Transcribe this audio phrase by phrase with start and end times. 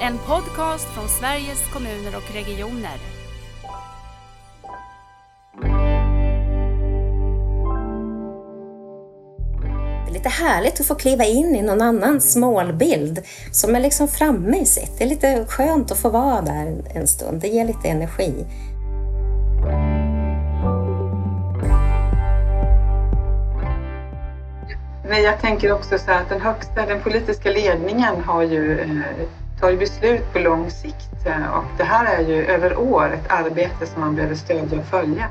[0.00, 2.98] En podcast från Sveriges kommuner och regioner.
[10.04, 13.22] Det är lite härligt att få kliva in i någon annans målbild
[13.52, 14.98] som är liksom framme i sitt.
[14.98, 17.40] Det är lite skönt att få vara där en stund.
[17.40, 18.46] Det ger lite energi.
[25.08, 29.28] Men jag tänker också så att den högsta, den politiska ledningen har ju, eh,
[29.60, 33.30] tar ju beslut på lång sikt eh, och det här är ju över år ett
[33.30, 35.30] arbete som man behöver stödja och följa.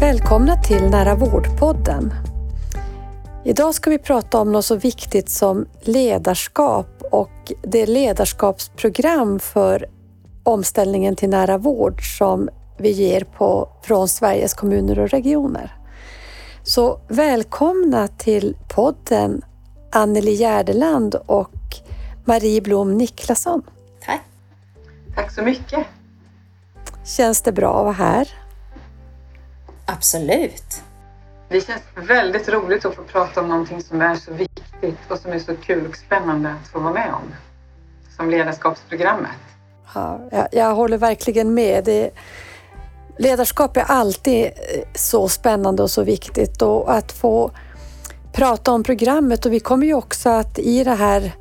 [0.00, 2.12] Välkomna till Nära vårdpodden.
[3.44, 9.86] Idag ska vi prata om något så viktigt som ledarskap och det ledarskapsprogram för
[10.42, 12.48] omställningen till nära vård som
[12.78, 15.79] vi ger på, från Sveriges kommuner och regioner.
[16.70, 19.42] Så välkomna till podden
[19.92, 21.54] Anneli Gärdeland och
[22.24, 23.62] Marie Blom Niklasson.
[24.00, 24.20] Tack.
[25.14, 25.86] Tack så mycket.
[27.04, 28.28] Känns det bra att vara här?
[29.86, 30.82] Absolut.
[31.48, 35.32] Det känns väldigt roligt att få prata om någonting som är så viktigt och som
[35.32, 37.34] är så kul och spännande att få vara med om.
[38.16, 39.30] Som ledarskapsprogrammet.
[39.94, 41.84] Ja, jag, jag håller verkligen med.
[41.84, 42.10] Det,
[43.20, 44.50] ledarskap är alltid eh,
[44.94, 47.50] så spännande och så viktigt och att få
[48.32, 51.32] prata om programmet och vi kommer ju också att i det här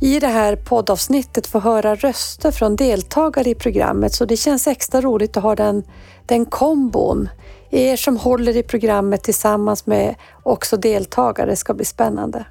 [0.00, 5.00] i det här poddavsnittet få höra röster från deltagare i programmet så det känns extra
[5.00, 5.82] roligt att ha den,
[6.26, 7.28] den kombon.
[7.70, 12.46] Er som håller i programmet tillsammans med också deltagare ska bli spännande.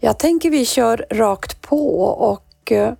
[0.00, 2.92] Jag tänker vi kör rakt på och eh,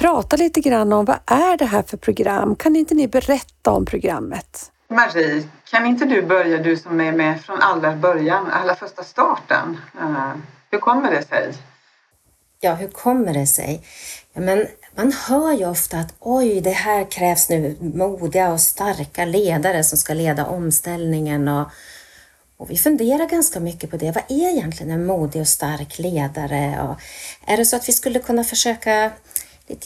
[0.00, 2.56] prata lite grann om vad är det här för program?
[2.56, 4.72] Kan inte ni berätta om programmet?
[4.88, 9.76] Marie, kan inte du börja, du som är med från allra början, allra första starten?
[10.02, 10.32] Uh,
[10.70, 11.54] hur kommer det sig?
[12.60, 13.82] Ja, hur kommer det sig?
[14.32, 14.66] Ja, men
[14.96, 19.98] man hör ju ofta att oj, det här krävs nu modiga och starka ledare som
[19.98, 21.68] ska leda omställningen och,
[22.56, 24.12] och vi funderar ganska mycket på det.
[24.12, 26.82] Vad är egentligen en modig och stark ledare?
[26.82, 27.00] Och
[27.50, 29.12] är det så att vi skulle kunna försöka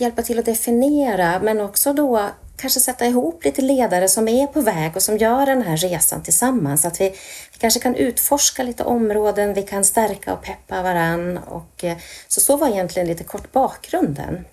[0.00, 4.60] hjälpa till att definiera, men också då kanske sätta ihop lite ledare som är på
[4.60, 6.84] väg och som gör den här resan tillsammans.
[6.84, 7.08] Att vi,
[7.52, 11.38] vi kanske kan utforska lite områden, vi kan stärka och peppa varann.
[11.38, 11.96] Och, eh,
[12.28, 14.44] så så var egentligen lite kort bakgrunden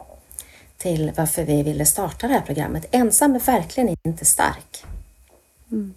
[0.78, 2.86] till varför vi ville starta det här programmet.
[2.92, 4.86] Ensam är verkligen inte stark.
[5.72, 5.94] Mm.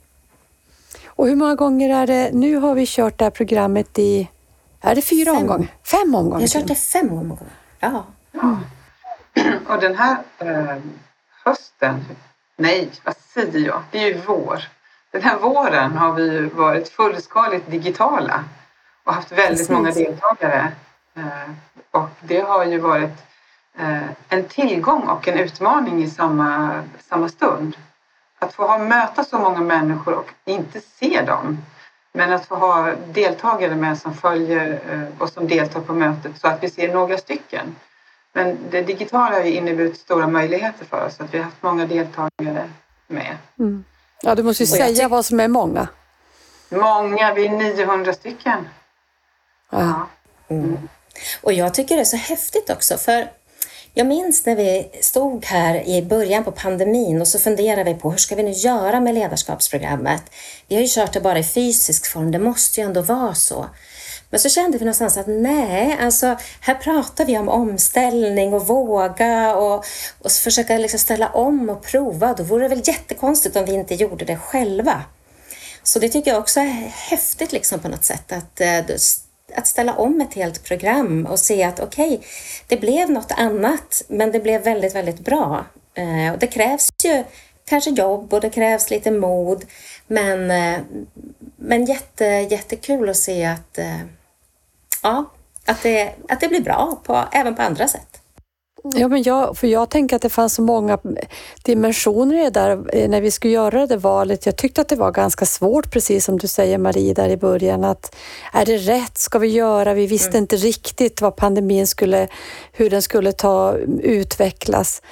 [1.07, 2.31] Och hur många gånger är det?
[2.33, 4.29] Nu har vi kört det här programmet i,
[4.81, 5.43] är det fyra Fem.
[5.43, 5.69] omgångar?
[5.85, 6.37] Fem omgångar?
[6.37, 7.55] Vi har kört det fem omgångar.
[7.81, 8.05] Ja.
[8.43, 8.57] Mm.
[9.67, 10.77] Och den här eh,
[11.45, 12.05] hösten,
[12.57, 14.63] nej vad säger jag, det är ju vår.
[15.11, 18.45] Den här våren har vi varit fullskaligt digitala
[19.05, 19.71] och haft väldigt Precis.
[19.71, 20.73] många deltagare.
[21.17, 21.51] Eh,
[21.91, 23.27] och det har ju varit
[23.79, 27.77] eh, en tillgång och en utmaning i samma, samma stund.
[28.39, 31.59] Att få ha, möta så många människor och inte se dem.
[32.13, 36.49] Men att få ha deltagare med som följer eh, och som deltar på mötet så
[36.49, 37.77] att vi ser några stycken.
[38.37, 41.21] Men det digitala har ju inneburit stora möjligheter för oss.
[41.21, 42.71] Att vi har haft många deltagare
[43.07, 43.37] med.
[43.59, 43.85] Mm.
[44.23, 45.89] Ja, du måste ju säga vad som är många.
[46.69, 48.69] Många, vi är 900 stycken.
[49.71, 50.09] Ja.
[50.49, 50.89] Mm.
[51.41, 53.29] Och jag tycker det är så häftigt också för
[53.97, 58.11] jag minns när vi stod här i början på pandemin och så funderade vi på
[58.11, 60.23] hur ska vi nu göra med ledarskapsprogrammet?
[60.69, 63.67] Vi har ju kört det bara i fysisk form, det måste ju ändå vara så.
[64.31, 69.57] Men så kände vi någonstans att nej, alltså här pratar vi om omställning och våga
[69.57, 69.85] och,
[70.19, 72.35] och försöka liksom ställa om och prova.
[72.35, 75.03] Då vore det väl jättekonstigt om vi inte gjorde det själva.
[75.83, 78.79] Så det tycker jag också är häftigt liksom på något sätt att, eh,
[79.57, 82.21] att ställa om ett helt program och se att okej,
[82.69, 85.67] det blev något annat men det blev väldigt, väldigt bra.
[85.95, 87.25] Eh, och det krävs ju
[87.65, 89.65] kanske jobb och det krävs lite mod
[90.07, 90.81] men, eh,
[91.57, 94.01] men jätte, jättekul att se att, eh,
[95.03, 95.25] ja,
[95.67, 98.21] att, det, att det blir bra på, även på andra sätt.
[98.95, 100.99] Ja, men jag, för jag tänker att det fanns så många
[101.63, 104.47] dimensioner i det där eh, när vi skulle göra det valet.
[104.47, 107.85] Jag tyckte att det var ganska svårt, precis som du säger Marie där i början,
[107.85, 108.17] att
[108.53, 109.19] är det rätt?
[109.19, 109.95] Ska vi göra?
[109.95, 112.29] Vi visste inte riktigt vad pandemin skulle,
[112.73, 115.03] hur den skulle ta, utvecklas.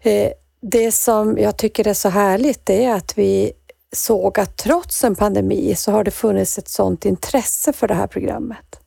[0.00, 0.30] Eh,
[0.60, 3.52] det som jag tycker är så härligt det är att vi
[3.92, 8.06] såg att trots en pandemi så har det funnits ett sådant intresse för det här
[8.06, 8.80] programmet.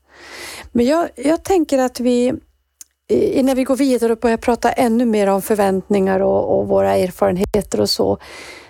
[0.72, 2.34] Men jag, jag tänker att vi
[3.10, 7.82] innan vi går vidare och börjar prata ännu mer om förväntningar och, och våra erfarenheter
[7.82, 8.18] och så,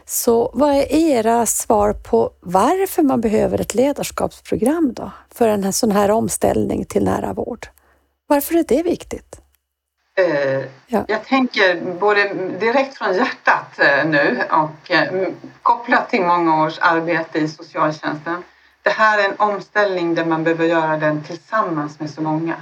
[0.05, 5.91] Så vad är era svar på varför man behöver ett ledarskapsprogram då för en sån
[5.91, 7.67] här omställning till nära vård?
[8.27, 9.38] Varför är det viktigt?
[10.19, 11.05] Eh, ja.
[11.07, 15.27] Jag tänker både direkt från hjärtat eh, nu och eh,
[15.61, 18.43] kopplat till många års arbete i socialtjänsten.
[18.81, 22.55] Det här är en omställning där man behöver göra den tillsammans med så många.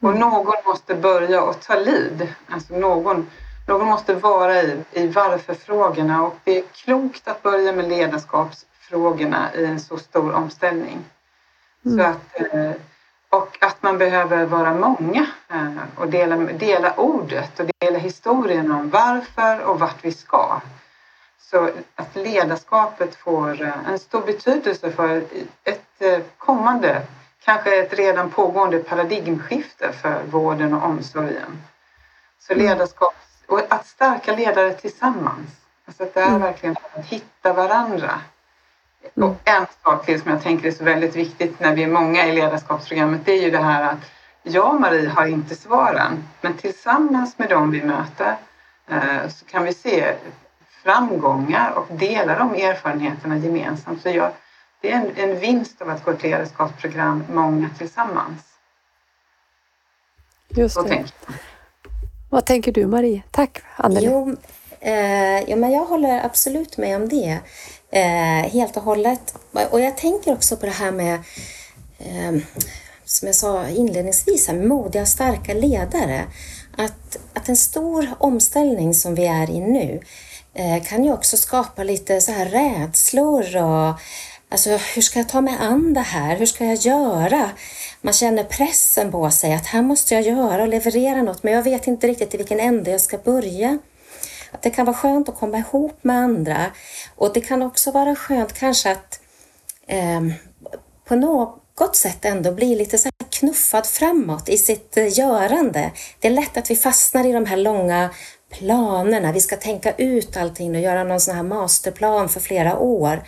[0.00, 0.20] Och mm.
[0.20, 2.28] någon måste börja och ta lid.
[2.48, 3.30] Alltså någon,
[3.68, 9.64] någon måste vara i, i varför-frågorna och det är klokt att börja med ledarskapsfrågorna i
[9.64, 11.04] en så stor omställning.
[11.84, 11.98] Mm.
[11.98, 12.40] Så att
[13.30, 18.90] och att man behöver vara många eh, och dela, dela ordet och dela historien om
[18.90, 20.60] varför och vart vi ska.
[21.38, 25.24] Så att ledarskapet får eh, en stor betydelse för
[25.64, 27.02] ett eh, kommande,
[27.44, 31.62] kanske ett redan pågående paradigmskifte för vården och omsorgen.
[32.38, 32.66] Så mm.
[32.66, 33.14] ledarskap,
[33.46, 35.50] och att stärka ledare tillsammans.
[35.86, 36.40] Alltså att det är mm.
[36.40, 38.20] verkligen att hitta varandra
[39.16, 39.28] Mm.
[39.28, 42.26] Och en sak till som jag tänker är så väldigt viktigt när vi är många
[42.26, 44.10] i ledarskapsprogrammet det är ju det här att
[44.42, 48.36] jag och Marie har inte svaren men tillsammans med dem vi möter
[48.88, 50.14] eh, så kan vi se
[50.86, 54.02] framgångar och dela de erfarenheterna gemensamt.
[54.02, 54.32] Så jag,
[54.80, 58.42] det är en, en vinst av att gå ett ledarskapsprogram många tillsammans.
[60.48, 61.04] Just det.
[62.30, 63.22] Vad tänker du Marie?
[63.30, 64.06] Tack Anneli.
[64.06, 64.36] Jo,
[64.80, 67.40] eh, ja, men jag håller absolut med om det
[67.90, 69.34] eh, helt och hållet.
[69.70, 71.14] Och jag tänker också på det här med,
[71.98, 72.40] eh,
[73.04, 76.24] som jag sa inledningsvis, här, modiga och starka ledare.
[76.76, 80.00] Att, att en stor omställning som vi är i nu
[80.54, 83.94] eh, kan ju också skapa lite så här rädslor och
[84.48, 86.36] Alltså, hur ska jag ta mig an det här?
[86.36, 87.50] Hur ska jag göra?
[88.00, 91.62] Man känner pressen på sig att här måste jag göra och leverera något, men jag
[91.62, 93.78] vet inte riktigt i vilken ände jag ska börja.
[94.56, 96.56] Att det kan vara skönt att komma ihop med andra
[97.16, 99.20] och det kan också vara skönt kanske att
[99.86, 100.20] eh,
[101.04, 105.92] på något sätt ändå bli lite så knuffad framåt i sitt eh, görande.
[106.20, 108.10] Det är lätt att vi fastnar i de här långa
[108.50, 109.32] planerna.
[109.32, 113.22] Vi ska tänka ut allting och göra någon sån här masterplan för flera år.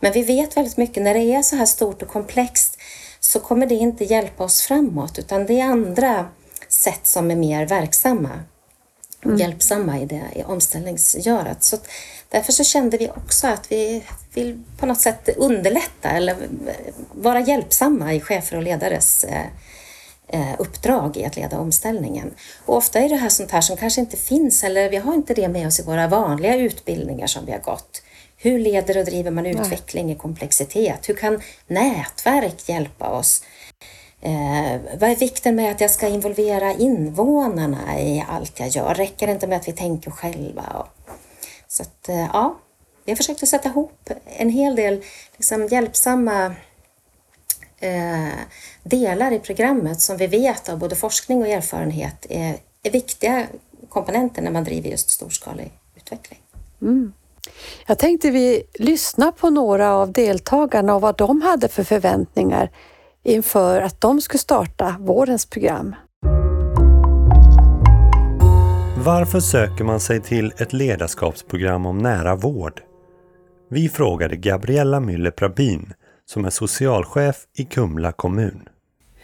[0.00, 2.78] Men vi vet väldigt mycket när det är så här stort och komplext
[3.20, 6.26] så kommer det inte hjälpa oss framåt utan det är andra
[6.68, 8.30] sätt som är mer verksamma
[9.24, 9.36] mm.
[9.36, 11.64] hjälpsamma i det i omställningsgörat.
[11.64, 11.76] Så
[12.28, 14.02] därför så kände vi också att vi
[14.34, 16.36] vill på något sätt underlätta eller
[17.12, 19.46] vara hjälpsamma i chefer och ledares eh,
[20.28, 22.34] eh, uppdrag i att leda omställningen.
[22.66, 25.34] Och ofta är det här sånt här som kanske inte finns eller vi har inte
[25.34, 28.02] det med oss i våra vanliga utbildningar som vi har gått.
[28.36, 31.08] Hur leder och driver man utveckling i komplexitet?
[31.08, 33.42] Hur kan nätverk hjälpa oss?
[34.22, 38.94] Eh, vad är vikten med att jag ska involvera invånarna i allt jag gör?
[38.94, 40.86] Räcker det inte med att vi tänker själva?
[41.68, 42.56] Så att, eh, ja,
[43.04, 45.02] vi har försökt att sätta ihop en hel del
[45.36, 46.54] liksom, hjälpsamma
[47.80, 48.28] eh,
[48.82, 53.46] delar i programmet som vi vet av både forskning och erfarenhet är, är viktiga
[53.88, 56.38] komponenter när man driver just storskalig utveckling.
[56.82, 57.12] Mm.
[57.86, 62.70] Jag tänkte vi lyssna på några av deltagarna och vad de hade för förväntningar
[63.30, 65.94] inför att de skulle starta vårens program.
[69.04, 72.82] Varför söker man sig till ett ledarskapsprogram om nära vård?
[73.70, 75.94] Vi frågade Gabriella Müller Prabin
[76.26, 78.68] som är socialchef i Kumla kommun.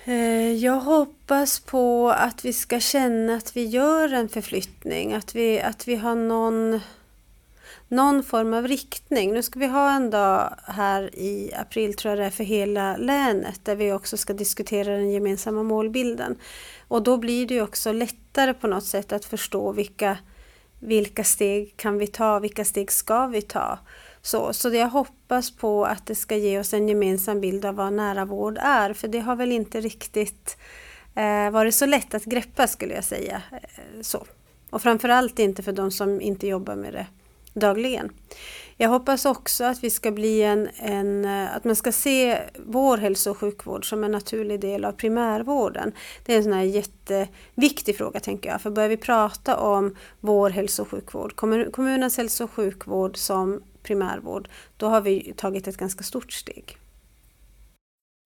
[0.04, 5.60] Eh, jag hoppas på att vi ska känna att vi gör en förflyttning, att vi,
[5.60, 6.80] att vi har någon
[7.88, 9.32] någon form av riktning.
[9.32, 12.96] Nu ska vi ha en dag här i april, tror jag det är, för hela
[12.96, 16.36] länet där vi också ska diskutera den gemensamma målbilden.
[16.88, 20.18] Och då blir det ju också lättare på något sätt att förstå vilka,
[20.80, 23.78] vilka steg kan vi ta, vilka steg ska vi ta.
[24.22, 27.92] Så, så jag hoppas på att det ska ge oss en gemensam bild av vad
[27.92, 30.56] nära vård är, för det har väl inte riktigt
[31.14, 33.42] eh, varit så lätt att greppa skulle jag säga.
[33.52, 34.26] Eh, så.
[34.70, 37.06] Och framförallt inte för de som inte jobbar med det
[37.60, 38.10] dagligen.
[38.76, 42.96] Jag hoppas också att vi ska bli en, en, eh, att man ska se vår
[42.96, 45.92] hälso och sjukvård som en naturlig del av primärvården.
[46.24, 50.50] Det är en sån här jätteviktig fråga tänker jag, för börjar vi prata om vår
[50.50, 51.36] hälso och sjukvård,
[51.72, 56.78] kommunens hälso och sjukvård som primärvård, då har vi tagit ett ganska stort steg.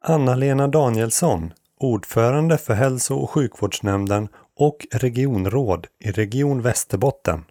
[0.06, 4.28] Anna-Lena Danielsson, ordförande för hälso och sjukvårdsnämnden
[4.60, 7.44] och regionråd i Region Västerbotten.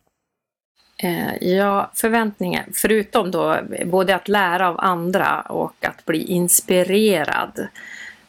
[0.99, 7.69] Eh, ja, förväntningar, förutom då både att lära av andra och att bli inspirerad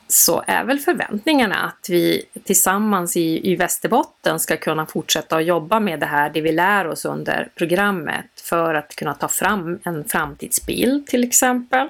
[0.08, 5.80] så är väl förväntningarna att vi tillsammans i, i Västerbotten ska kunna fortsätta att jobba
[5.80, 10.04] med det här, det vi lär oss under programmet för att kunna ta fram en
[10.04, 11.90] framtidsbild till exempel.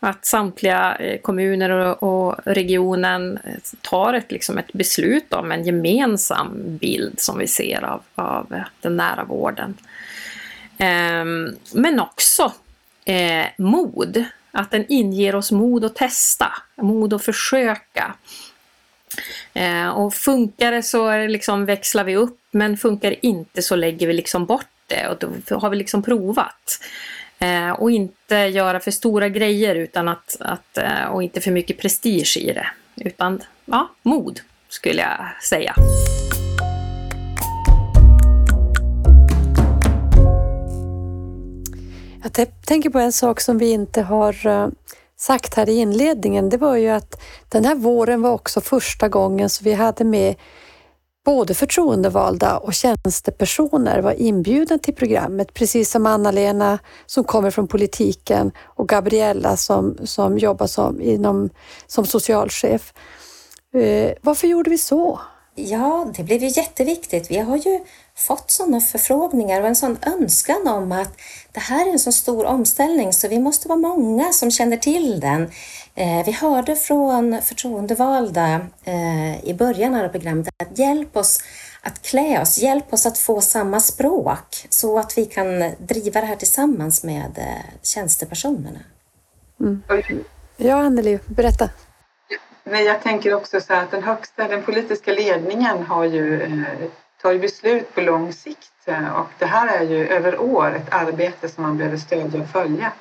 [0.00, 6.76] Att samtliga eh, kommuner och, regionen eh, tar ett, liksom ett beslut om en gemensam
[6.76, 9.76] bild som vi ser av, av den nära vården.
[10.78, 12.52] Ehm, men också
[13.04, 18.14] eh, mod att den inger oss mod att testa, mod att försöka.
[19.54, 24.06] Eh, och funkar det så liksom växlar vi upp, men funkar det inte så lägger
[24.06, 26.80] vi liksom bort det och då har vi liksom provat.
[27.40, 31.78] Eh, och inte göra för stora grejer utan att, att, eh, och inte för mycket
[31.78, 32.66] prestige i det.
[32.96, 35.74] Utan ja, mod skulle jag säga.
[42.22, 44.68] Jag tänker på en sak som vi inte har eh,
[45.16, 46.48] sagt här i inledningen.
[46.48, 50.34] Det var ju att den här våren var också första gången som vi hade med
[51.34, 58.52] både förtroendevalda och tjänstepersoner var inbjudna till programmet, precis som Anna-Lena som kommer från politiken
[58.64, 61.50] och Gabriella som, som jobbar som, inom,
[61.86, 62.94] som socialchef.
[63.74, 65.20] Eh, varför gjorde vi så?
[65.54, 67.30] Ja, det blev ju jätteviktigt.
[67.30, 67.80] Vi har ju
[68.20, 71.20] fått sådana förfrågningar och en sån önskan om att
[71.52, 75.20] det här är en så stor omställning så vi måste vara många som känner till
[75.20, 75.42] den.
[75.94, 81.42] Eh, vi hörde från förtroendevalda eh, i början av programmet att hjälp oss
[81.82, 86.26] att klä oss, hjälp oss att få samma språk så att vi kan driva det
[86.26, 88.80] här tillsammans med eh, tjänstepersonerna.
[89.60, 89.82] Mm.
[90.56, 91.68] Ja, Anneli, berätta.
[92.64, 96.42] Nej, jag tänker också så att den högsta, den politiska ledningen har ju,
[97.22, 100.94] tar ju beslut på lång sikt eh, och det här är ju över år ett
[100.94, 102.92] arbete som man behöver stödja och följa.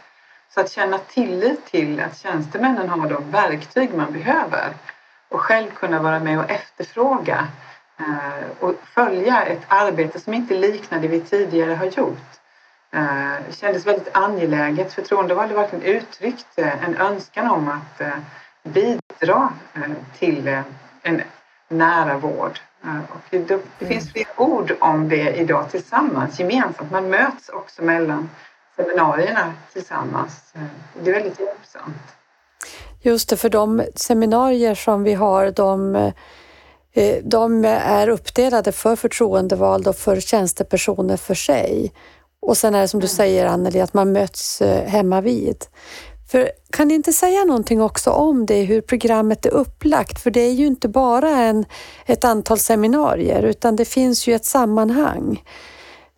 [0.54, 4.74] Så att känna tillit till att tjänstemännen har de verktyg man behöver
[5.30, 7.48] och själv kunna vara med och efterfråga
[8.00, 12.30] eh, och följa ett arbete som inte liknar det vi tidigare har gjort.
[12.92, 14.94] Eh, det kändes väldigt angeläget.
[14.94, 18.02] Förtroendevalda verkligen uttryckte en önskan om att
[18.64, 19.54] bidra
[20.20, 20.62] till
[21.02, 21.22] en
[21.68, 22.60] nära vård.
[22.84, 26.92] Eh, och det, det finns fler ord om det idag tillsammans, gemensamt.
[26.92, 28.30] Man möts också mellan
[28.76, 30.54] seminarierna tillsammans.
[31.04, 31.96] Det är väldigt hjälpsamt.
[33.02, 36.12] Just det, för de seminarier som vi har, de,
[37.24, 41.94] de är uppdelade för förtroendevalda och för tjänstepersoner för sig.
[42.42, 43.16] Och sen är det som du mm.
[43.16, 45.66] säger Anneli, att man möts hemma vid.
[46.30, 50.20] För kan ni inte säga någonting också om det, hur programmet är upplagt?
[50.20, 51.66] För det är ju inte bara en,
[52.06, 55.44] ett antal seminarier utan det finns ju ett sammanhang.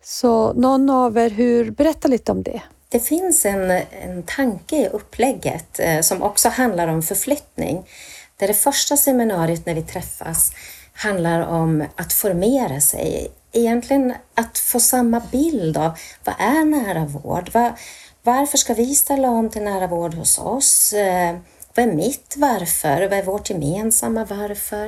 [0.04, 2.62] Så någon av er, hur, berätta lite om det.
[2.88, 7.84] Det finns en, en tanke i upplägget eh, som också handlar om förflyttning.
[8.36, 10.52] Där det första seminariet när vi träffas
[10.92, 13.32] handlar om att formera sig.
[13.52, 15.92] Egentligen att få samma bild av
[16.24, 17.50] vad är nära vård?
[17.52, 17.72] Vad,
[18.22, 20.92] varför ska vi ställa om till nära vård hos oss?
[20.92, 21.36] Eh,
[21.74, 23.08] vad är mitt varför?
[23.08, 24.86] Vad är vårt gemensamma varför?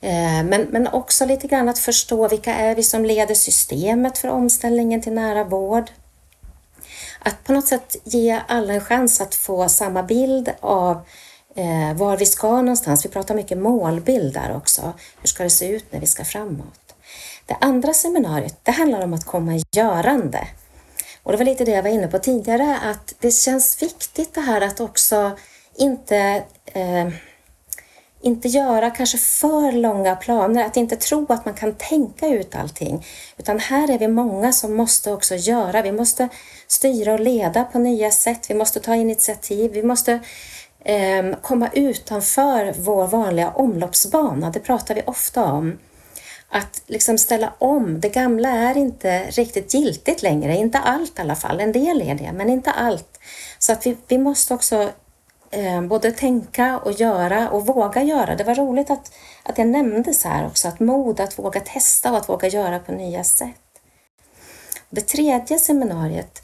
[0.00, 4.28] Eh, men, men också lite grann att förstå vilka är vi som leder systemet för
[4.28, 5.90] omställningen till nära vård?
[7.18, 11.00] Att på något sätt ge alla en chans att få samma bild av
[11.54, 13.04] eh, var vi ska någonstans.
[13.04, 14.92] Vi pratar mycket målbild där också.
[15.20, 16.94] Hur ska det se ut när vi ska framåt?
[17.46, 20.48] Det andra seminariet, det handlar om att komma i görande.
[21.24, 24.40] Och det var lite det jag var inne på tidigare, att det känns viktigt det
[24.40, 25.32] här att också
[25.76, 27.08] inte eh,
[28.24, 33.06] inte göra kanske för långa planer, att inte tro att man kan tänka ut allting.
[33.36, 35.82] Utan här är vi många som måste också göra.
[35.82, 36.28] Vi måste
[36.66, 38.50] styra och leda på nya sätt.
[38.50, 39.72] Vi måste ta initiativ.
[39.72, 40.20] Vi måste
[40.84, 44.50] eh, komma utanför vår vanliga omloppsbana.
[44.50, 45.78] Det pratar vi ofta om
[46.54, 48.00] att liksom ställa om.
[48.00, 51.60] Det gamla är inte riktigt giltigt längre, inte allt i alla fall.
[51.60, 53.18] En del är det, men inte allt.
[53.58, 54.90] Så att vi, vi måste också
[55.50, 58.34] eh, både tänka och göra och våga göra.
[58.34, 62.16] Det var roligt att, att jag nämndes här också, att mod, att våga testa och
[62.16, 63.80] att våga göra på nya sätt.
[64.90, 66.42] Det tredje seminariet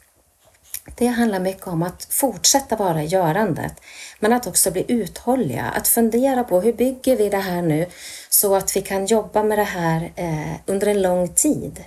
[0.97, 3.73] det handlar mycket om att fortsätta vara i görandet,
[4.18, 5.64] men att också bli uthålliga.
[5.64, 7.87] Att fundera på hur bygger vi det här nu
[8.28, 11.85] så att vi kan jobba med det här eh, under en lång tid.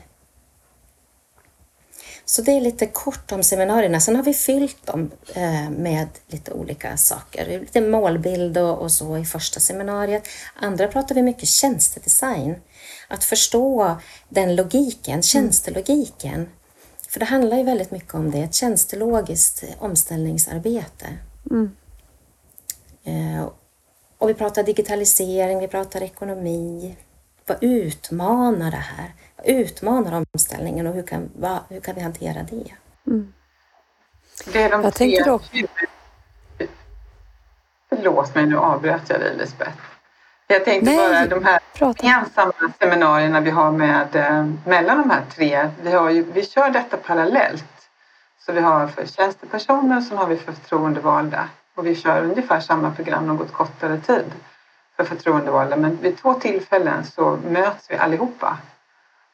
[2.25, 3.99] Så det är lite kort om seminarierna.
[3.99, 7.59] Sen har vi fyllt dem eh, med lite olika saker.
[7.59, 10.27] Lite målbild och, och så i första seminariet.
[10.55, 12.55] Andra pratar vi mycket tjänstedesign.
[13.07, 13.95] Att förstå
[14.29, 16.49] den logiken, tjänstelogiken.
[17.13, 21.07] För det handlar ju väldigt mycket om det, ett tjänstelogiskt omställningsarbete.
[21.51, 21.75] Mm.
[23.03, 23.49] Eh,
[24.17, 26.97] Och vi pratar digitalisering, vi pratar ekonomi.
[27.45, 29.13] Vad utmanar det här?
[29.37, 32.73] Vad utmanar omställningen och hur kan, vad, hur kan vi hantera det?
[33.07, 33.33] Mm.
[34.53, 35.15] Det är de Jag tre...
[35.15, 35.51] tänker också-
[37.89, 39.77] Förlåt mig, nu avbröt jag dig Lisbeth.
[40.47, 40.97] Jag tänkte Nej,
[41.27, 42.05] bara de här prata.
[42.07, 45.69] gemensamma seminarierna vi har med, eh, mellan de här tre.
[45.81, 47.65] Vi, har ju, vi kör detta parallellt.
[48.45, 51.49] Så vi har för tjänstepersoner och sen har vi för förtroendevalda.
[51.75, 54.25] Och vi kör ungefär samma program något kortare tid
[54.95, 55.75] för förtroendevalda.
[55.75, 58.57] Men vid två tillfällen så möts vi allihopa.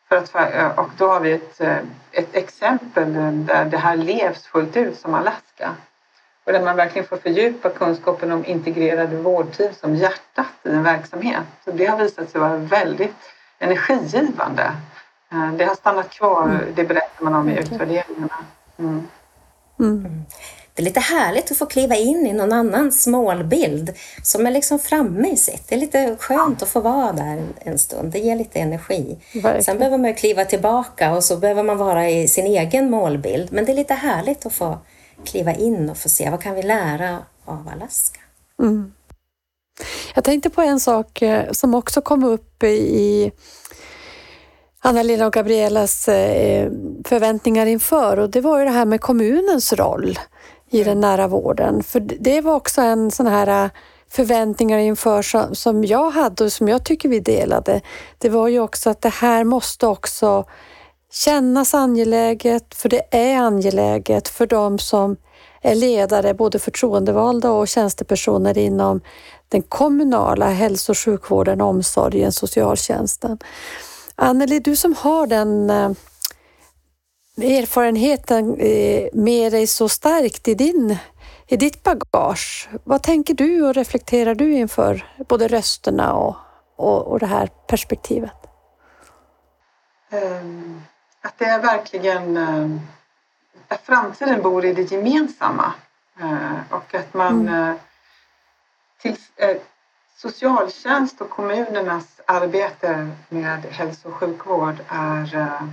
[0.09, 1.77] För att, för- och då har vi ett, eh,
[2.11, 3.13] ett exempel
[3.45, 5.69] där det här levs fullt ut som Alaska.
[6.49, 11.43] Och där man verkligen får fördjupa kunskapen om integrerade vårdteam som hjärtat i en verksamhet.
[11.65, 13.15] Så det har visat sig vara väldigt
[13.59, 14.71] energigivande.
[15.31, 18.33] Eh, Det har stannat kvar, det berättar man om i utvärderingarna.
[18.79, 19.07] Mm.
[19.79, 20.21] Mm.
[20.73, 24.79] Det är lite härligt att få kliva in i någon annans målbild som är liksom
[24.79, 25.67] framme i sitt.
[25.67, 28.11] Det är lite skönt att få vara där en- stund.
[28.11, 29.17] Det ger lite energi.
[29.33, 29.63] Verkligen.
[29.63, 33.51] Sen behöver man kliva tillbaka och så behöver man vara i sin egen målbild.
[33.53, 34.77] Men det är lite härligt att få
[35.25, 38.19] kliva in och få se vad kan vi lära av Alaska.
[38.59, 38.93] Mm.
[40.15, 43.31] Jag tänkte på en sak eh, som också kom upp i
[44.79, 46.71] Anna-Lena och Gabrielas eh,
[47.05, 50.19] förväntningar inför och det var ju det här med kommunens roll
[50.69, 51.83] i den nära vården.
[51.83, 53.69] För det var också en sån här eh,
[54.09, 57.81] förväntningar inför som, som jag hade och som jag tycker vi delade.
[58.17, 60.45] Det var ju också att det här måste också
[61.11, 65.17] kännas angeläget, för det är angeläget för de som
[65.61, 69.01] är ledare, både förtroendevalda och tjänstepersoner inom
[69.49, 73.37] den kommunala hälso och sjukvården, omsorgen, socialtjänsten.
[74.15, 75.91] Anneli, du som har den eh,
[77.37, 80.97] erfarenheten eh, med dig så starkt i, din,
[81.47, 82.69] i ditt bagage.
[82.83, 86.35] Vad tänker du och reflekterar du inför både rösterna och,
[86.75, 88.31] och, och det här perspektivet?
[90.11, 90.81] Um
[91.21, 92.79] att det är verkligen ehm,
[93.67, 95.73] att framtiden bor i det gemensamma
[96.21, 97.75] Eh, och att man eh,
[99.01, 99.57] till eh,
[100.15, 105.63] socialtjänst och kommunernas arbete med hälso och sjukvård är eh,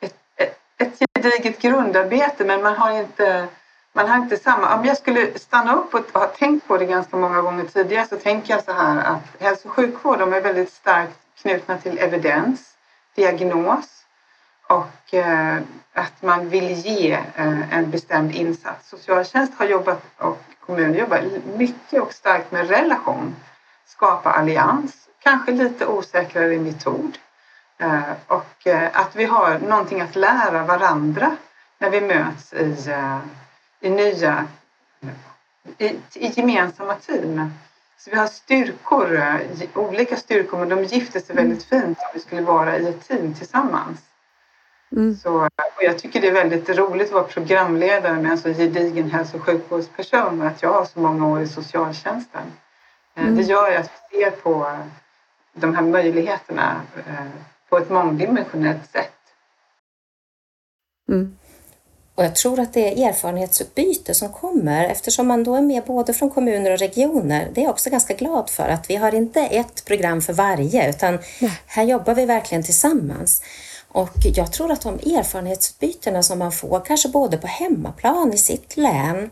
[0.00, 3.48] ett, ett, ett gediget grundarbete men man har inte
[3.92, 4.74] man har inte samma...
[4.78, 8.16] Om jag skulle stanna upp och ha tänkt på det ganska många gånger tidigare så
[8.16, 12.74] tänker jag så här att hälso och sjukvård de är väldigt starkt knutna till evidens,
[13.18, 14.04] diagnos
[14.68, 15.58] och eh,
[15.92, 18.88] att man vill ge eh, en bestämd insats.
[18.88, 21.22] Socialtjänst har jobbat och kommuner jobbar
[21.56, 23.36] mycket och starkt med relation.
[23.86, 27.18] Skapa allians, kanske lite osäkrare metod.
[27.78, 31.36] Eh, och eh, att vi har någonting att lära varandra
[31.78, 33.18] när vi möts i, eh,
[33.80, 34.46] i nya,
[35.78, 37.52] i, i gemensamma team.
[37.98, 39.40] Så vi har styrkor, eh,
[39.74, 43.34] olika styrkor, men de gifter sig väldigt fint om vi skulle vara i ett team
[43.34, 44.00] tillsammans.
[44.92, 45.16] Mm.
[45.16, 49.10] Så, och jag tycker det är väldigt roligt att vara programledare med en så gedigen
[49.10, 52.42] hälso och sjukvårdsperson och att jag har så många år i socialtjänsten.
[53.14, 53.36] Eh, Mm.
[53.36, 54.78] Det gör att vi ser på eh,
[55.52, 57.26] de här möjligheterna eh,
[57.68, 59.14] på ett mångdimensionellt sätt.
[61.08, 61.38] Mm.
[62.18, 66.14] Och jag tror att det är erfarenhetsutbyte som kommer eftersom man då är med både
[66.14, 67.50] från kommuner och regioner.
[67.54, 70.90] Det är jag också ganska glad för att vi har inte ett program för varje
[70.90, 71.18] utan
[71.66, 73.42] här jobbar vi verkligen tillsammans.
[73.88, 78.76] Och jag tror att de erfarenhetsutbytena som man får, kanske både på hemmaplan i sitt
[78.76, 79.30] län,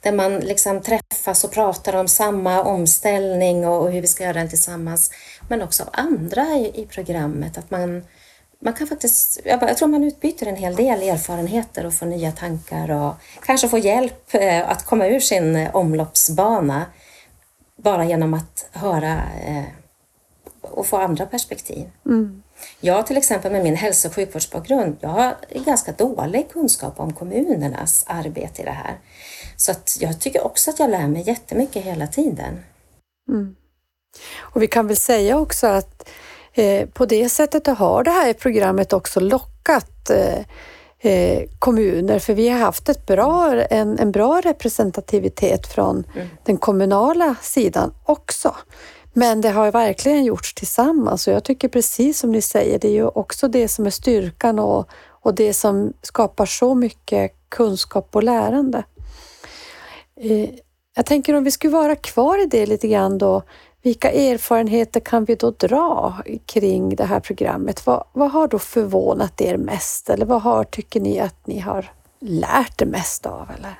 [0.00, 4.48] där man liksom träffas och pratar om samma omställning och hur vi ska göra den
[4.48, 5.10] tillsammans,
[5.48, 7.58] men också av andra i programmet.
[7.58, 8.04] Att man,
[8.60, 12.90] man kan faktiskt, jag, tror man utbyter en hel del erfarenheter och får nya tankar
[12.90, 16.86] och kanske får hjälp eh, att komma ur sin eh, omloppsbana
[17.76, 19.64] bara genom att höra eh,
[20.60, 21.90] och få andra perspektiv.
[22.06, 22.42] Mm.
[22.80, 28.04] Jag till exempel med min hälso och sjukvårdsbakgrund, jag har ganska dålig kunskap om kommunernas
[28.06, 28.98] arbete i det här.
[29.56, 32.64] Så att jag tycker också att jag lär mig jättemycket hela tiden.
[33.28, 33.56] Mm.
[34.38, 36.08] Och vi kan väl säga också att
[36.94, 40.38] på det sättet har det här programmet också lockat eh,
[41.12, 46.04] eh, kommuner för vi har haft ett bra, en, en bra representativitet från
[46.44, 48.56] den kommunala sidan också.
[49.12, 52.92] Men det har verkligen gjorts tillsammans och jag tycker precis som ni säger, det är
[52.92, 58.22] ju också det som är styrkan och, och det som skapar så mycket kunskap och
[58.22, 58.84] lärande.
[60.20, 60.50] Eh,
[60.96, 63.42] Jag tänker om vi skulle vara kvar i det lite grann då,
[63.82, 67.86] vilka erfarenheter kan vi då dra kring det här programmet?
[67.86, 71.92] Vad, vad har då förvånat er mest eller vad har, tycker ni att ni har
[72.20, 73.50] lärt er mest av?
[73.58, 73.74] Eller?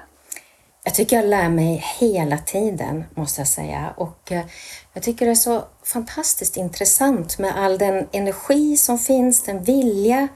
[0.84, 3.94] Jag tycker jag lär mig hela tiden, måste jag säga.
[3.96, 4.44] Och eh,
[4.92, 10.28] jag tycker det är så fantastiskt intressant med all den energi som finns, den vilja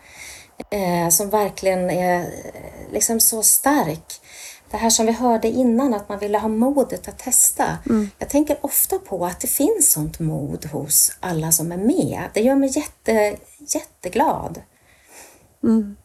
[0.70, 4.20] eh, som verkligen är eh, liksom så stark.
[4.72, 7.64] Det här som vi hörde innan, att man ville ha modet att testa.
[7.88, 8.10] Mm.
[8.18, 12.22] Jag tänker ofta på att det finns sånt mod hos alla som är med.
[12.34, 14.62] Det gör mig jätte, jätteglad.
[15.62, 15.96] Mm.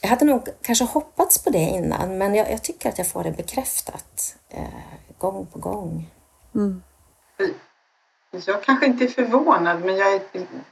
[0.00, 3.24] Jag hade nog kanske hoppats på det innan, men jag, jag tycker att jag får
[3.24, 4.64] det bekräftat eh,
[5.18, 6.10] gång på gång.
[6.54, 6.82] Mm.
[8.46, 10.20] Jag kanske inte är förvånad, men jag är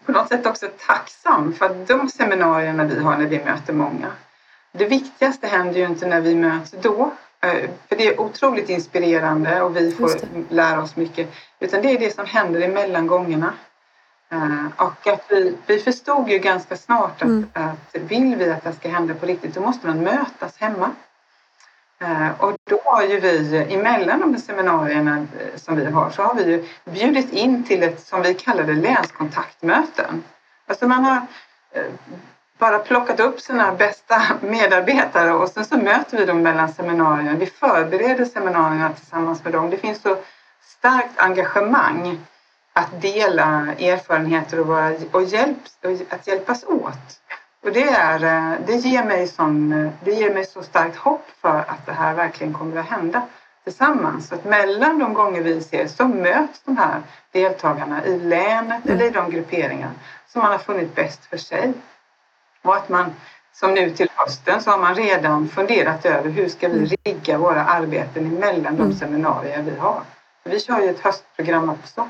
[0.06, 4.12] på något sätt också tacksam för de seminarierna vi har när vi möter många,
[4.78, 9.62] det viktigaste händer ju inte när vi möts då, eh, för det är otroligt inspirerande
[9.62, 10.10] och vi får
[10.48, 13.54] lära oss mycket, utan det är det som händer i mellangångerna.
[14.32, 17.50] Eh, och att vi, vi förstod ju ganska snart att, mm.
[17.52, 20.90] att vill vi att det ska hända på riktigt, då måste man mötas hemma.
[22.00, 26.44] Eh, och då har ju vi emellan de seminarierna som vi har så har vi
[26.44, 30.22] ju bjudit in till ett som vi kallar det länskontaktmöten.
[30.66, 31.20] Alltså man har
[32.58, 37.38] bara plockat upp sina bästa medarbetare och sen så möter vi dem mellan seminarierna.
[37.38, 39.70] Vi förbereder seminarierna tillsammans med dem.
[39.70, 40.16] Det finns så
[40.62, 42.18] starkt engagemang
[42.72, 47.20] att dela erfarenheter och, vara, och, hjälp, och att hjälpas åt.
[47.62, 48.18] Och det, är,
[48.66, 52.52] det, ger mig sån, det ger mig så starkt hopp för att det här verkligen
[52.52, 53.22] kommer att hända
[53.64, 54.28] tillsammans.
[54.28, 59.04] Så att mellan de gånger vi ses så möts de här deltagarna i länet eller
[59.04, 59.90] i de grupperingar
[60.26, 61.72] som man har funnit bäst för sig.
[62.64, 63.14] Och att man,
[63.52, 66.90] som nu till hösten, så har man redan funderat över hur ska vi mm.
[67.04, 68.96] rigga våra arbeten emellan de mm.
[68.96, 70.02] seminarier vi har.
[70.44, 72.08] Vi kör ju ett höstprogram också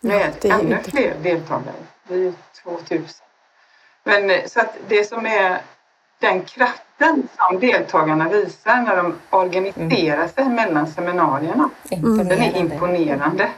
[0.00, 0.90] med ja, ännu inte...
[0.90, 1.74] fler deltagare.
[2.08, 2.32] Vi är
[2.62, 3.02] 2000.
[4.04, 5.60] Men eh, så att det som är
[6.20, 10.28] den kraften som deltagarna visar när de organiserar mm.
[10.28, 12.28] sig mellan seminarierna, mm.
[12.28, 13.50] den är imponerande.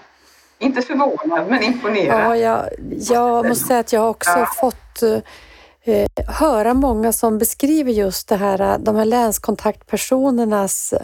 [0.59, 2.21] Inte förvånad, men imponerad.
[2.21, 4.47] Ja, jag, jag måste säga att jag också ja.
[4.47, 5.19] fått eh,
[6.27, 10.95] höra många som beskriver just det här, de här länskontaktpersonernas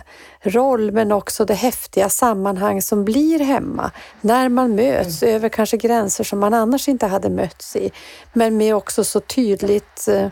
[0.42, 5.35] roll men också det häftiga sammanhang som blir hemma när man möts mm.
[5.35, 7.90] över kanske gränser som man annars inte hade mötts i.
[8.33, 10.29] Men med också så tydligt eh,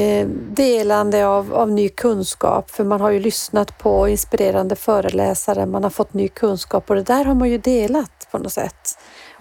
[0.00, 5.82] eh delande av, av ny kunskap, för man har ju lyssnat på inspirerande föreläsare, man
[5.82, 8.98] har fått ny kunskap och det där har man ju delat på något sätt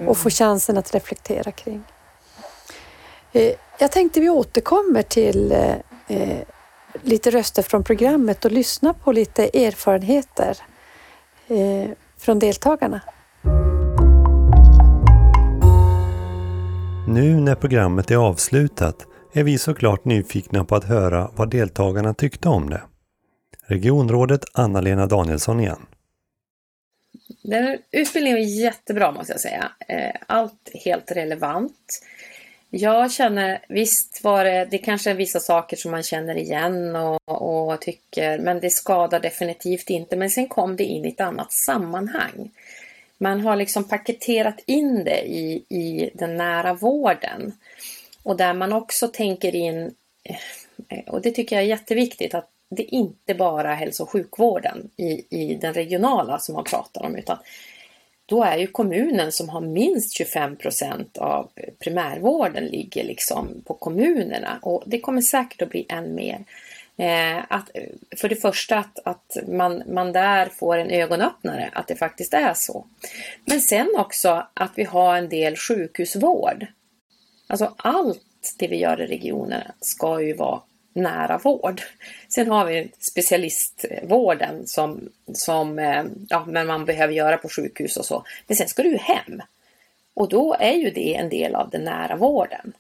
[0.08, 0.32] och få mm.
[0.32, 1.84] chansen att reflektera kring.
[3.34, 5.76] Eh, jag tänkte vi återkommer till eh,
[6.08, 6.40] eh,
[7.02, 10.58] lite röster från programmet och lyssna på lite erfarenheter
[12.18, 13.02] från deltagarna.
[17.08, 22.50] Nu när programmet är avslutat är vi såklart nyfikna på att höra vad deltagarna tyckte
[22.50, 22.82] om det.
[23.66, 25.86] Regionrådet Anna-Lena Danielsson igen.
[27.44, 29.72] Den utbildningen var jättebra måste jag säga.
[30.28, 32.02] Allt helt relevant.
[32.72, 37.20] Jag känner, visst var det, det kanske är vissa saker som man känner igen och,
[37.26, 40.16] och tycker, men det skadar definitivt inte.
[40.16, 42.52] Men sen kom det in i ett annat sammanhang.
[43.18, 47.54] Man har liksom paketerat in det i, i den nära vården.
[48.24, 49.94] Och där man också tänker in,
[51.08, 55.26] och det tycker jag är jätteviktigt, att det inte bara är hälso och sjukvården i,
[55.30, 57.38] i den regionala som man pratar om, utan
[58.30, 63.74] då är ju kommunen som har minst 25 procent av eh, primärvården ligger liksom på
[63.74, 66.44] kommunerna och det kommer säkert att bli än mer.
[66.98, 67.84] Eh, att, eh,
[68.18, 72.54] för det första att, att man, man där får en ögonöppnare att det faktiskt är
[72.54, 72.86] så.
[73.46, 76.66] Men sen också att vi har en del sjukhusvård.
[77.48, 80.62] Alltså allt det vi gör i regionerna ska ju vara
[81.00, 81.82] nära vård.
[82.30, 88.06] Sen har vi specialistvården som, som eh, ja, men man behöver göra på sjukhus och
[88.06, 88.24] så.
[88.48, 89.42] Men sen ska du hem.
[90.14, 92.74] Och då är ju det en del av den nära vården.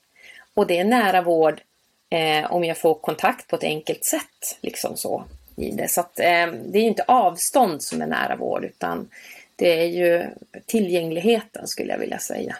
[0.53, 1.61] Och det är nära vård
[2.09, 4.57] eh, om jag får kontakt på ett enkelt sätt.
[4.61, 5.23] Liksom så,
[5.55, 5.87] i det.
[5.87, 9.09] så att, eh, det är inte avstånd som är nära vård utan
[9.55, 10.25] det är ju
[10.65, 12.57] tillgängligheten skulle jag vilja säga.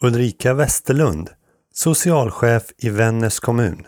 [0.00, 1.30] Ulrika Westerlund,
[1.72, 3.86] socialchef i Vännäs kommun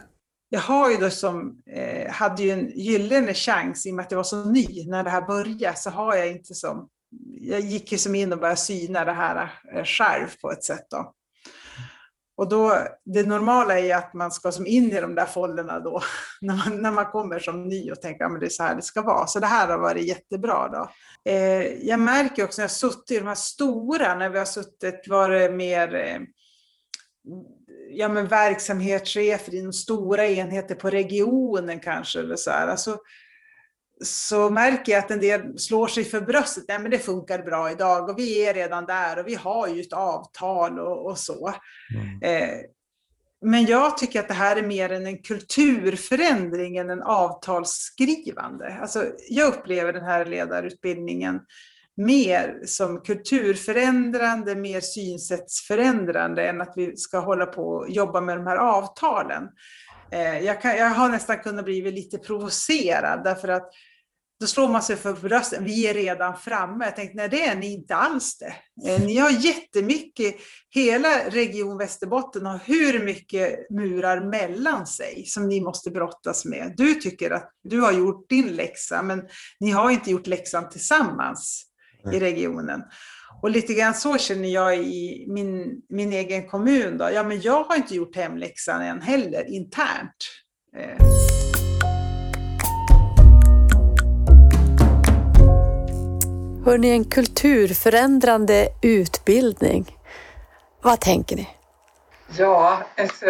[0.52, 4.10] jag har ju då som, eh, hade ju en gyllene chans i och med att
[4.10, 6.88] jag var så ny när det här började, så har jag inte som,
[7.40, 10.86] jag gick ju som in och började syna det här eh, själv på ett sätt
[10.90, 11.14] då.
[12.36, 15.80] Och då, det normala är ju att man ska som in i de där folderna
[15.80, 16.02] då,
[16.40, 18.76] när man, när man kommer som ny och tänker att ja, det är så här
[18.76, 19.26] det ska vara.
[19.26, 20.68] Så det här har varit jättebra.
[20.68, 20.90] Då.
[21.30, 25.08] Eh, jag märker också när jag suttit i de här stora, när vi har suttit,
[25.08, 26.20] var det mer eh,
[27.90, 32.18] ja, men verksamhetschefer inom stora enheter på regionen kanske.
[32.20, 32.68] Eller så här.
[32.68, 32.98] Alltså,
[34.04, 36.64] så märker jag att en del slår sig för bröstet.
[36.68, 39.80] Nej, men det funkar bra idag och vi är redan där och vi har ju
[39.80, 41.54] ett avtal och, och så.
[41.94, 42.22] Mm.
[42.22, 42.58] Eh,
[43.42, 48.78] men jag tycker att det här är mer än en kulturförändring än en avtalsskrivande.
[48.80, 51.40] Alltså, jag upplever den här ledarutbildningen
[51.96, 58.46] mer som kulturförändrande, mer synsättsförändrande än att vi ska hålla på och jobba med de
[58.46, 59.48] här avtalen.
[60.12, 63.72] Eh, jag, kan, jag har nästan kunnat bli lite provocerad därför att
[64.40, 65.60] då slår man sig för bröstet.
[65.62, 66.84] Vi är redan framme.
[66.84, 68.54] Jag tänkte, nej det är ni inte alls det.
[68.90, 70.34] Eh, ni har jättemycket,
[70.70, 76.74] hela Region Västerbotten har hur mycket murar mellan sig som ni måste brottas med.
[76.76, 79.22] Du tycker att du har gjort din läxa, men
[79.60, 81.69] ni har inte gjort läxan tillsammans
[82.12, 82.82] i regionen.
[83.42, 86.98] Och lite grann så känner jag i min, min egen kommun.
[86.98, 87.10] Då.
[87.14, 90.16] Ja, men jag har inte gjort hemläxan än heller, internt.
[90.76, 91.06] Eh.
[96.64, 99.96] Hörni, en kulturförändrande utbildning.
[100.82, 101.48] Vad tänker ni?
[102.38, 103.26] Ja, alltså,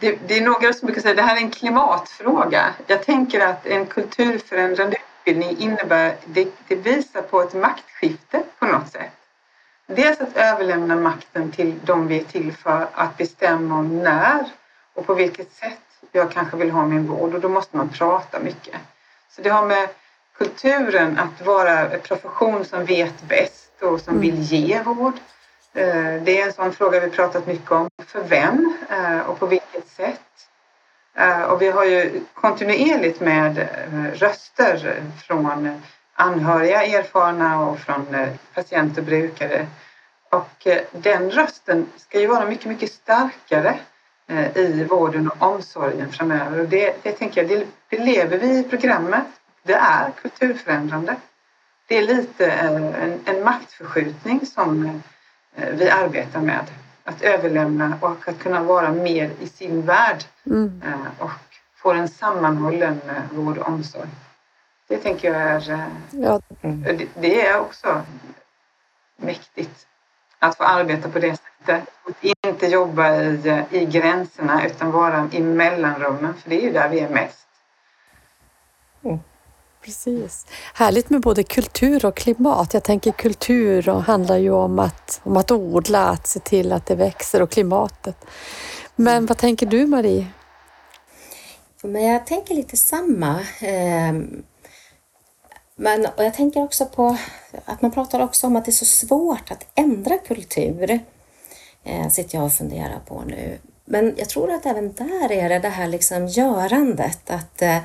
[0.00, 2.74] det, det, är några som brukar säga att det här är en klimatfråga.
[2.86, 8.88] Jag tänker att en kulturförändrande utbildning innebär, det, det visar på ett maktskifte på något
[8.88, 9.12] sätt.
[9.86, 14.44] Dels att överlämna makten till de vi är till för att bestämma om när
[14.94, 15.78] och på vilket sätt
[16.12, 18.76] jag kanske vill ha min vård och då måste man prata mycket.
[19.30, 19.88] Så det har med
[20.38, 24.42] kulturen att vara en profession som vet bäst och som vill mm.
[24.42, 25.14] ge vård.
[25.74, 27.88] Eh, det är en sån fråga vi pratat mycket om.
[28.06, 30.20] För vem eh, och på vilket sätt?
[31.18, 35.82] Eh, och vi har ju kontinuerligt med eh, röster från
[36.14, 39.66] anhöriga erfarna och från eh, patienter och brukare.
[40.30, 43.78] Och den rösten ska ju vara mycket, mycket starkare
[44.54, 46.60] i vården och omsorgen framöver.
[46.60, 49.24] Och det, det tänker jag, det, det lever vi i programmet
[49.62, 51.16] det är kulturförändrande.
[51.88, 55.02] Det är lite en, en maktförskjutning som
[55.72, 56.64] vi arbetar med.
[57.08, 60.82] Att överlämna och att kunna vara mer i sin värld mm.
[60.86, 61.30] Eh, och
[61.74, 64.08] få en sammanhållen eh, vård och omsorg.
[64.88, 66.40] Det tänker jag är, ja.
[67.14, 68.02] det är också
[69.16, 69.86] mäktigt
[70.38, 71.88] att få arbeta på det sättet.
[72.04, 76.88] Att inte jobba i, i gränserna utan vara i mellanrummen, för det är ju där
[76.88, 77.48] vi är mest.
[79.02, 79.18] Mm.
[79.86, 80.46] Precis.
[80.74, 82.74] Härligt med både kultur och klimat.
[82.74, 86.86] Jag tänker kultur och handlar ju om att, om att odla, att se till att
[86.86, 88.16] det växer och klimatet.
[88.96, 90.26] Men vad tänker du Marie?
[91.82, 93.40] Men jag tänker lite samma.
[93.60, 94.42] Ehm,
[95.76, 97.16] men, och jag tänker också på
[97.64, 100.98] att man pratar också om att det är så svårt att ändra kultur.
[101.84, 103.58] Eh, sitter jag och funderar på nu.
[103.84, 107.30] Men jag tror att även där är det det här liksom görandet.
[107.30, 107.78] Att eh,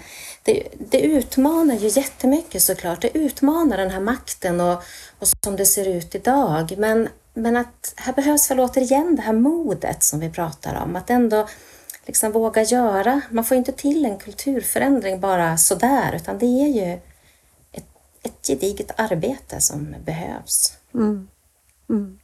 [0.43, 3.01] det, det utmanar ju jättemycket såklart.
[3.01, 4.83] Det utmanar den här makten och,
[5.19, 6.73] och som det ser ut idag.
[6.77, 10.95] Men, men att här behövs väl återigen det här modet som vi pratar om.
[10.95, 11.47] Att ändå
[12.05, 13.21] liksom våga göra.
[13.29, 16.99] Man får inte till en kulturförändring bara sådär utan det är ju
[17.71, 17.89] ett,
[18.23, 20.73] ett gediget arbete som behövs.
[20.93, 21.27] Mm.
[21.89, 22.19] Mm.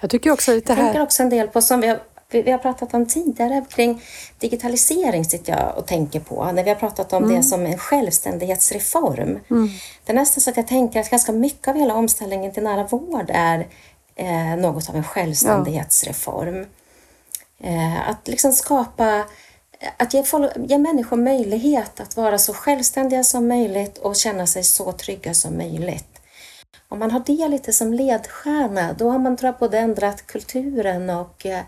[0.00, 0.82] Jag tycker också lite här...
[0.82, 4.02] Jag tänker också en del på som vi har vi har pratat om tidigare kring
[4.38, 7.36] digitalisering sitter jag och tänker på, när vi har pratat om mm.
[7.36, 9.38] det som en självständighetsreform.
[9.50, 9.68] Mm.
[10.04, 12.84] Det är nästan så att jag tänker att ganska mycket av hela omställningen till nära
[12.84, 13.66] vård är
[14.14, 16.66] eh, något av en självständighetsreform.
[17.58, 17.68] Ja.
[17.68, 19.24] Eh, att liksom skapa
[19.96, 20.24] att ge,
[20.68, 25.56] ge människor möjlighet att vara så självständiga som möjligt och känna sig så trygga som
[25.56, 26.20] möjligt.
[26.88, 31.10] Om man har det lite som ledstjärna, då har man tror jag, både ändrat kulturen
[31.10, 31.60] och eh,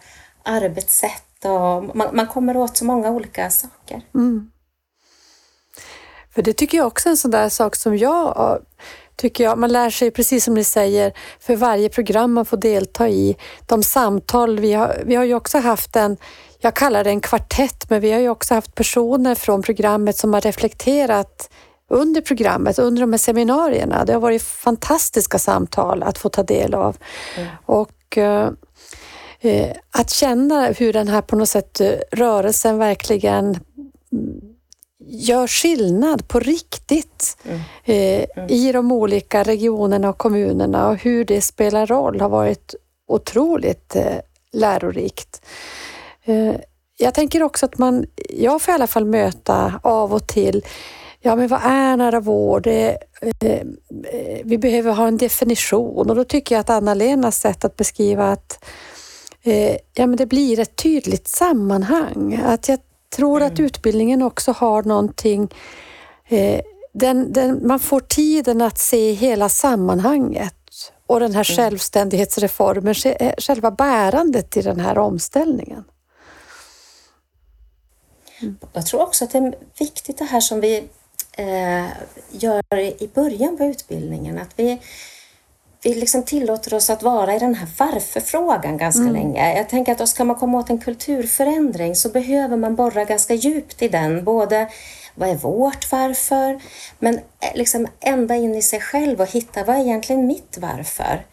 [0.42, 4.02] arbetssätt och man, man kommer åt så många olika saker.
[4.14, 4.50] Mm.
[6.34, 8.58] För det tycker jag också är en sån där sak som jag
[9.18, 13.08] tycker jag, man lär sig precis som ni säger för varje program man får delta
[13.08, 13.36] i.
[13.66, 16.16] De samtal vi har, vi har ju också haft en,
[16.58, 20.34] jag kallar det en kvartett, men vi har ju också haft personer från programmet som
[20.34, 21.50] har reflekterat
[21.90, 24.04] under programmet, under de här seminarierna.
[24.04, 26.96] Det har varit fantastiska samtal att få ta del av.
[27.36, 27.48] Mm.
[27.66, 28.50] Och eh,
[29.90, 33.44] att känna hur den här på något sätt eh, rörelsen verkligen
[34.12, 34.40] mm,
[35.06, 37.60] gör skillnad på riktigt mm.
[37.84, 38.50] Eh, mm.
[38.50, 42.74] i de olika regionerna och kommunerna och hur det spelar roll har varit
[43.08, 43.96] otroligt
[44.52, 45.42] lärorikt.
[46.96, 50.64] Jag tänker också att man, jag får i alla fall möta av och till,
[51.20, 52.66] ja men vad är nära vård?
[54.44, 58.64] Vi behöver ha en definition och då tycker jag att Anna-Lenas sätt att beskriva att
[59.48, 62.40] eh, ja, men det blir ett tydligt sammanhang.
[62.44, 62.78] Att jag
[63.16, 63.52] tror mm.
[63.52, 65.54] att utbildningen också har någonting
[66.28, 66.60] eh,
[66.92, 70.54] den, den, man får tiden att se hela sammanhanget
[71.06, 71.56] och den här mm.
[71.56, 75.84] självständighetsreformen, eh, själva bärandet i den här omställningen.
[78.42, 78.58] Mm.
[78.72, 80.76] Jag tror också att det är viktigt det här som vi
[81.32, 81.86] eh,
[82.30, 84.80] gör i början på utbildningen, att vi
[85.82, 89.12] vi liksom tillåter oss att vara i den här varför-frågan ganska mm.
[89.12, 89.56] länge.
[89.56, 93.82] Jag tänker att ska man komma åt en kulturförändring så behöver man borra ganska djupt
[93.82, 94.24] i den.
[94.24, 94.68] Både
[95.14, 96.60] vad är vårt varför?
[96.98, 101.26] Men eh, liksom ända in i sig själv och hitta vad är egentligen mitt varför?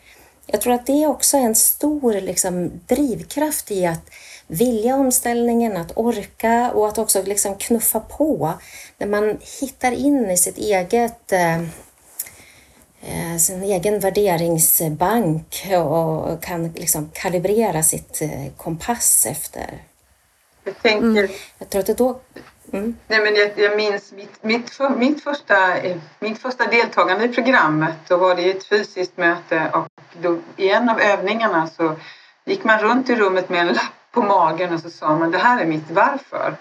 [0.45, 4.09] Jag tror att det är också en stor liksom, drivkraft i att
[4.47, 8.53] vilja omställningen, att orka och att också liksom knuffa på
[8.97, 11.61] när man hittar in i sitt eget Eh,
[13.39, 19.83] sin egen värderingsbank och kan liksom kalibrera sitt eh, kompass efter.
[20.63, 21.23] Jag tänker...
[21.23, 21.31] Mm.
[21.57, 22.19] Jag tror att det då...
[22.73, 22.95] Mm.
[23.07, 27.27] Nej, men jag, jag minns mitt, mitt, för, mitt, första, eh, mitt första deltagande i
[27.27, 27.95] programmet.
[28.07, 29.87] Då var det ett fysiskt möte och
[30.21, 31.95] då, i en av övningarna så
[32.45, 35.37] gick man runt i rummet med en lapp på magen och så sa man det
[35.37, 36.55] här är mitt varför.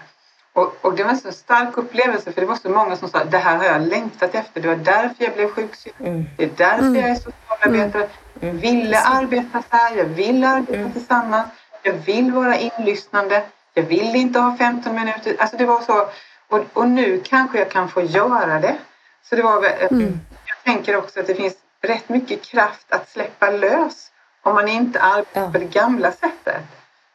[0.55, 3.25] Och, och, det var en så stark upplevelse för det var så många som sa
[3.25, 4.61] det här har jag längtat efter.
[4.61, 6.07] Det var därför jag blev sjukskriven.
[6.07, 6.25] Mm.
[6.37, 6.95] Det är därför mm.
[6.95, 8.09] jag är socialarbetare.
[8.41, 8.61] Jag mm.
[8.61, 9.97] ville arbeta så här.
[9.97, 10.93] Jag vill arbeta mm.
[10.93, 11.49] tillsammans.
[11.83, 13.43] Jag vill vara inlyssnande.
[13.75, 15.37] Jag vill inte ha 15 minuter.
[15.39, 16.09] Alltså det var så.
[16.49, 18.77] Och, och nu kanske jag kan få göra det.
[19.23, 20.21] Så det var, mm.
[20.47, 24.11] Jag tänker också att det finns rätt mycket kraft att släppa lös
[24.43, 26.63] om man inte arbetar på det gamla sättet.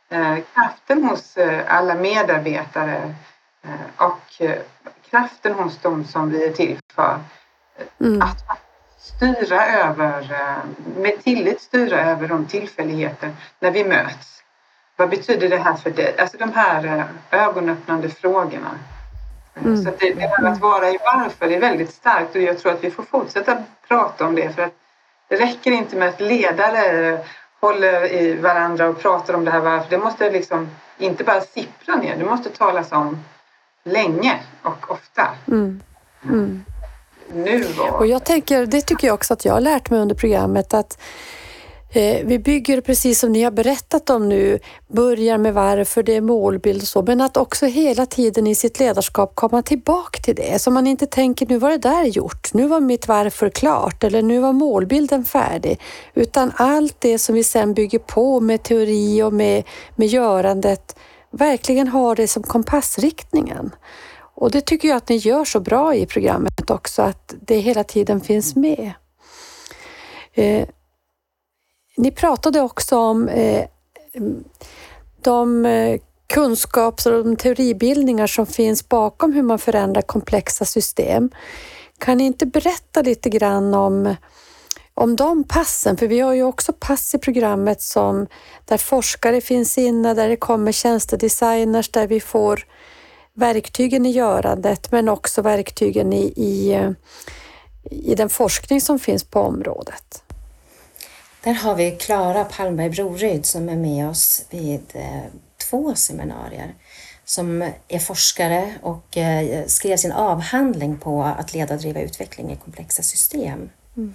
[0.10, 3.10] Eh, kraften hos eh, alla medarbetare Eh,
[3.98, 4.62] och eh,
[5.10, 7.20] kraften hos dem som vi är till för.
[8.02, 8.22] Mm.
[8.22, 8.60] Att
[8.98, 14.44] styra över, eh, med tillit styra över de tillfälligheter när vi möts.
[14.96, 16.16] Vad betyder det här för dig?
[16.20, 18.80] Alltså de här ögonöppnande frågorna.
[19.56, 19.78] Mm.
[19.78, 22.84] Så det, det här att vara i varför är väldigt starkt och jag tror att
[22.84, 24.74] vi får fortsätta prata om det för att
[25.28, 27.20] det räcker inte med att ledare
[27.60, 29.90] håller i varandra och pratar om det här varför.
[29.90, 33.24] Det måste liksom inte bara sippra ner, det måste talas om
[33.84, 35.28] länge och ofta.
[35.48, 35.82] Mm.
[36.24, 36.64] Mm.
[37.34, 37.98] Nu var...
[37.98, 41.02] Och jag tänker, det tycker jag också att jag har lärt mig under programmet att
[41.94, 46.22] eh, vi bygger precis som ni har berättat om nu, börjar med varför, det är
[46.22, 50.62] målbild och så, men att också hela tiden i sitt ledarskap komma tillbaka till det.
[50.62, 54.22] Så man inte tänker nu var det där gjort, nu var mitt varför klart eller
[54.22, 55.80] nu var målbilden färdig.
[56.14, 59.64] Utan allt det som vi sen bygger på med teori och med,
[59.96, 60.96] med görandet
[61.32, 63.76] verkligen har det som kompassriktningen.
[64.36, 67.84] Och det tycker jag att ni gör så bra i programmet också, att det hela
[67.84, 68.92] tiden finns med.
[70.34, 70.68] Eh,
[71.98, 73.66] ni pratade också om eh,
[75.22, 81.30] de eh, kunskaps och de teoribildningar som finns bakom hur man förändrar komplexa system.
[81.98, 84.16] Kan ni inte berätta lite grann om
[85.00, 88.28] om de passen, för vi har ju också pass i programmet som
[88.66, 92.66] där forskare finns inne, där det kommer tjänstedesigners, där vi får
[93.34, 96.80] verktygen i görandet men också verktygen i, i,
[97.84, 100.24] i den forskning som finns på området.
[101.44, 105.24] Där har vi Klara Palmberg Broryd som är med oss vid eh,
[105.70, 106.74] två seminarier
[107.26, 112.56] som är forskare och eh, skrev sin avhandling på att leda och driva utveckling i
[112.56, 113.70] komplexa system.
[113.98, 114.14] Mm.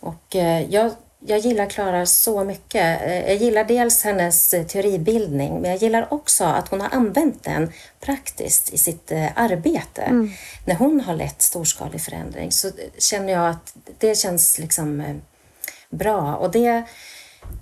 [0.00, 3.02] Och eh, jag, jag gillar Klara så mycket.
[3.02, 7.44] Eh, jag gillar dels hennes eh, teoribildning, men jag gillar också att hon har använt
[7.44, 10.02] den praktiskt i sitt arbete.
[10.02, 10.30] Mm.
[10.64, 15.20] När hon har lett storskalig förändring så känner jag att det känns liksom
[15.90, 16.36] bra.
[16.36, 16.82] Och det,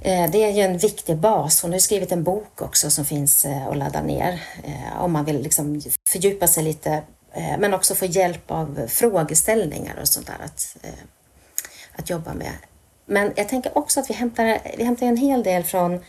[0.03, 1.63] det är ju en viktig bas.
[1.63, 4.43] Hon har skrivit en bok också som finns att ladda ner
[5.01, 7.03] om man vill liksom fördjupa sig lite
[7.59, 10.45] men också få hjälp av frågeställningar och sånt där.
[10.45, 10.77] Att,
[11.99, 12.53] att jobba med.
[13.07, 16.01] Men jag tänker också att vi hämtar, vi hämtar en hel del från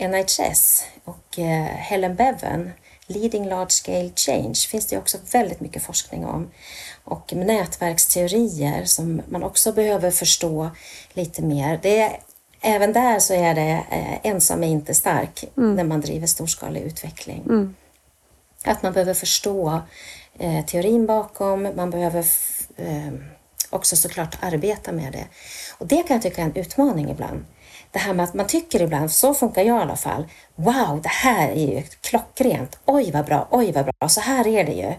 [0.00, 2.70] NHS och eh, Helen Bevan,
[3.06, 6.50] Leading Large Scale Change, finns det också väldigt mycket forskning om.
[7.04, 10.70] Och nätverksteorier som man också behöver förstå
[11.12, 11.78] lite mer.
[11.82, 12.20] Det är,
[12.60, 15.76] även där så är det eh, ensam är inte stark mm.
[15.76, 17.42] när man driver storskalig utveckling.
[17.42, 17.74] Mm.
[18.64, 19.80] Att man behöver förstå
[20.38, 22.24] eh, teorin bakom, man behöver
[22.76, 23.12] eh,
[23.70, 25.26] också såklart arbeta med det.
[25.78, 27.44] Och det kan jag tycka är en utmaning ibland.
[27.90, 31.08] Det här med att man tycker ibland, så funkar jag i alla fall, wow, det
[31.08, 34.94] här är ju klockrent, oj vad bra, oj vad bra, så här är det ju.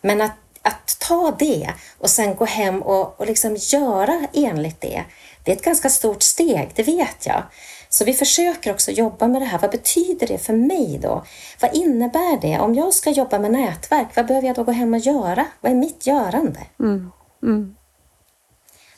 [0.00, 5.04] Men att, att ta det och sen gå hem och, och liksom göra enligt det,
[5.44, 7.42] det är ett ganska stort steg, det vet jag.
[7.88, 9.58] Så vi försöker också jobba med det här.
[9.58, 11.24] Vad betyder det för mig då?
[11.60, 12.58] Vad innebär det?
[12.58, 15.46] Om jag ska jobba med nätverk, vad behöver jag då gå hem och göra?
[15.60, 16.60] Vad är mitt görande?
[16.80, 17.12] Mm.
[17.42, 17.76] Mm.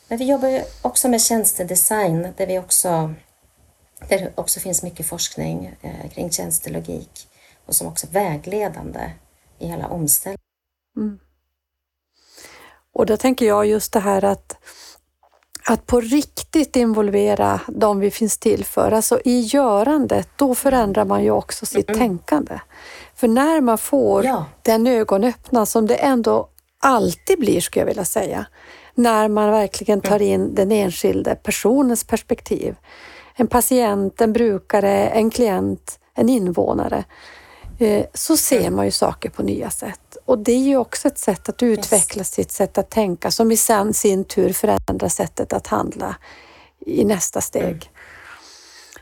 [0.09, 3.15] Men vi jobbar ju också med tjänstedesign där vi också
[4.09, 7.29] där det också finns mycket forskning eh, kring tjänstelogik
[7.67, 9.11] och som också är vägledande
[9.59, 10.39] i hela omställningen.
[10.97, 11.19] Mm.
[12.93, 14.57] Och då tänker jag just det här att
[15.67, 18.93] att på riktigt involvera de vi finns till för.
[18.93, 21.99] Alltså i görandet, då förändrar man ju också sitt mm.
[21.99, 22.61] tänkande.
[23.15, 24.45] För när man får ja.
[24.63, 26.49] den ögonöppna som det ändå
[26.79, 28.47] alltid blir, skulle jag vilja säga,
[28.95, 30.29] när man verkligen tar mm.
[30.29, 32.77] in den enskilde personens perspektiv.
[33.35, 37.05] En patient, en brukare, en klient, en invånare.
[37.79, 38.77] Eh, så ser mm.
[38.77, 40.17] man ju saker på nya sätt.
[40.25, 42.33] Och det är ju också ett sätt att utveckla yes.
[42.33, 46.17] sitt sätt att tänka som i sen, sin tur förändrar sättet att handla
[46.87, 47.91] i nästa steg.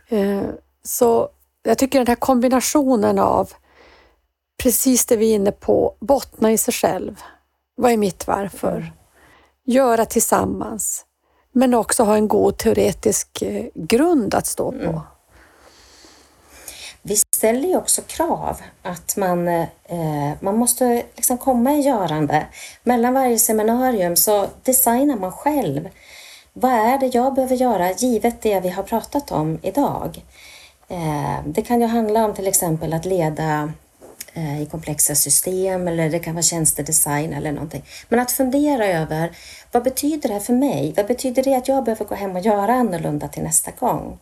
[0.09, 0.47] Mm.
[0.85, 1.29] Så
[1.63, 3.53] jag tycker den här kombinationen av
[4.63, 7.21] precis det vi är inne på, bottna i sig själv.
[7.75, 8.93] Vad är mitt varför?
[9.65, 11.05] Göra tillsammans,
[11.53, 14.79] men också ha en god teoretisk eh, grund att stå på.
[14.79, 15.01] Mm.
[17.03, 22.47] Vi ställer ju också krav att man, eh, eh, man måste liksom komma i görande.
[22.83, 25.89] Mellan varje seminarium så designar man själv.
[26.53, 30.23] Vad är det jag behöver göra givet det vi har pratat om idag?
[30.89, 33.73] Eh, det kan ju handla om till exempel att leda
[34.35, 37.85] Eh, i komplexa system eller det kan vara tjänstedesign eller någonting.
[38.09, 39.37] Men att fundera över
[39.73, 40.93] vad betyder det här för mig?
[40.97, 44.19] Vad betyder det att jag behöver gå hem och göra annorlunda till nästa gång?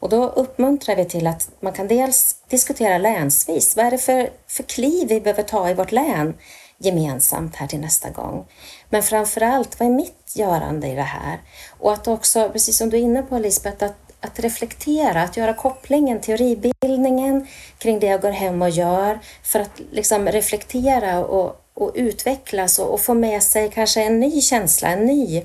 [0.00, 3.76] Och då uppmuntrar vi till att man kan dels diskutera länsvis.
[3.76, 6.34] Vad är det för, för kliv vi behöver ta i vårt län
[6.78, 8.46] gemensamt här till nästa gång?
[8.90, 11.40] Men framför allt, vad är mitt görande i det här?
[11.78, 15.54] Och att också, precis som du är inne på Lisbeth, att, att reflektera, att göra
[15.54, 17.46] kopplingen, teoribildningen
[17.78, 22.94] kring det jag går hem och gör för att liksom reflektera och, och utvecklas och,
[22.94, 25.42] och få med sig kanske en ny känsla, en ny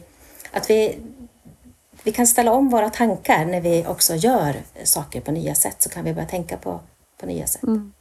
[0.52, 0.98] att vi
[2.04, 5.90] vi kan ställa om våra tankar när vi också gör saker på nya sätt så
[5.90, 6.80] kan vi börja tänka på,
[7.18, 7.64] på nya sätt.
[7.64, 7.94] Mm.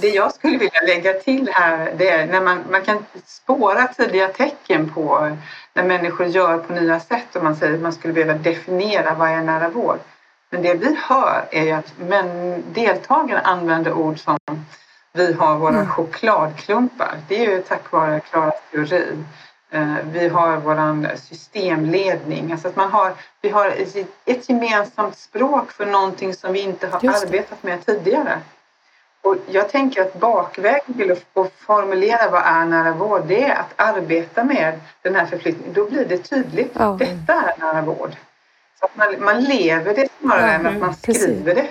[0.00, 4.28] Det jag skulle vilja lägga till här det är när man, man kan spåra tidiga
[4.28, 5.36] tecken på
[5.74, 9.28] när människor gör på nya sätt och man säger att man skulle behöva definiera vad
[9.28, 9.98] är nära vård.
[10.50, 14.38] Men det vi hör är ju att men, deltagarna använder ord som
[15.12, 15.86] vi har våra mm.
[15.86, 17.18] chokladklumpar.
[17.28, 19.24] Det är ju tack vare Klaras teori.
[19.70, 22.52] Eh, vi har vår systemledning.
[22.52, 23.74] Alltså att man har, vi har
[24.24, 28.40] ett gemensamt språk för någonting som vi inte har arbetat med tidigare.
[29.22, 33.72] Och jag tänker att bakvägen till att formulera vad är nära vård, det är att
[33.76, 35.72] arbeta med den här förflyttningen.
[35.72, 36.76] Då blir det tydligt.
[36.76, 36.96] Oh.
[36.96, 38.16] Detta är nära vård.
[38.78, 41.70] Så att man, man lever det snarare mm, än att man skriver precis.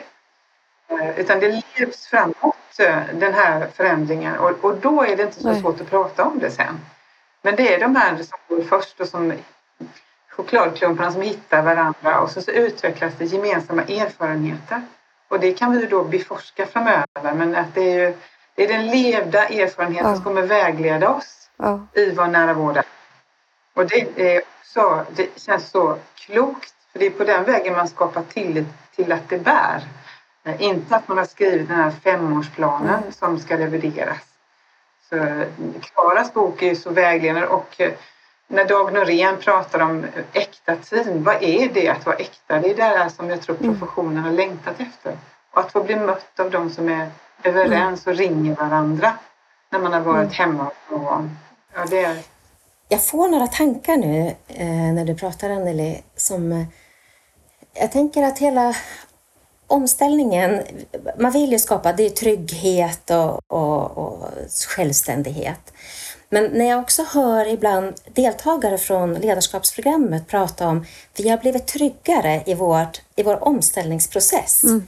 [0.87, 0.95] det.
[0.95, 4.37] Eh, utan det levs framåt, eh, den här förändringen.
[4.37, 5.61] Och, och då är det inte så Nej.
[5.61, 6.79] svårt att prata om det sen.
[7.41, 9.33] Men det är de här som går först och som
[10.29, 14.81] chokladklumparna som hittar varandra och så, så utvecklas det gemensamma erfarenheter.
[15.27, 18.15] Och det kan vi då beforska framöver men att det är ju
[18.55, 20.15] det är den levda erfarenheten ja.
[20.15, 21.87] som kommer vägleda oss ja.
[21.93, 22.79] i vår nära vård.
[23.73, 27.87] Och det, är också, det känns så klokt för det är på den vägen man
[27.87, 29.81] skapar tillit till att det bär.
[30.59, 33.11] Inte att man har skrivit den här femårsplanen mm.
[33.11, 34.21] som ska revideras.
[35.81, 37.93] Klaras bok är ju så vägledande och eh,
[38.47, 42.59] när Dag Norén pratar om äkta team, vad är det att vara äkta?
[42.59, 43.79] Det är det som jag tror mm.
[43.79, 45.17] professionen har längtat efter.
[45.51, 47.09] Och att få bli mött av de som är
[47.43, 49.13] överens och ringer varandra
[49.69, 50.31] när man har varit mm.
[50.31, 51.37] hemma hos någon.
[51.73, 52.17] Ja, det är...
[52.89, 56.65] Jag får några tankar nu eh, när du pratar Anneli som eh,
[57.73, 58.75] jag tänker att hela
[59.67, 60.63] omställningen,
[61.19, 64.29] man vill ju skapa det är trygghet och, och, och,
[64.67, 65.73] självständighet.
[66.29, 70.85] Men när jag också hör ibland deltagare från ledarskapsprogrammet prata om
[71.17, 74.63] vi har blivit tryggare i, vårt, i vår omställningsprocess.
[74.63, 74.87] Mm.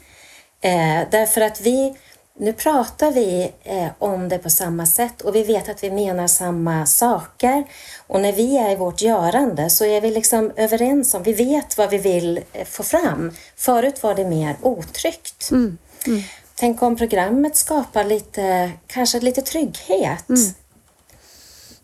[0.62, 1.96] Eh, därför att vi
[2.40, 6.28] nu pratar vi eh, om det på samma sätt och vi vet att vi menar
[6.28, 7.64] samma saker.
[8.08, 11.78] Och när vi är i vårt görande så är vi liksom överens om, vi vet
[11.78, 13.32] vad vi vill eh, få fram.
[13.56, 15.52] Förut var det mer otryggt.
[15.52, 15.78] Mm.
[16.08, 16.22] Mm.
[16.56, 20.30] Tänk om programmet skapar lite, kanske lite trygghet.
[20.30, 20.42] Mm.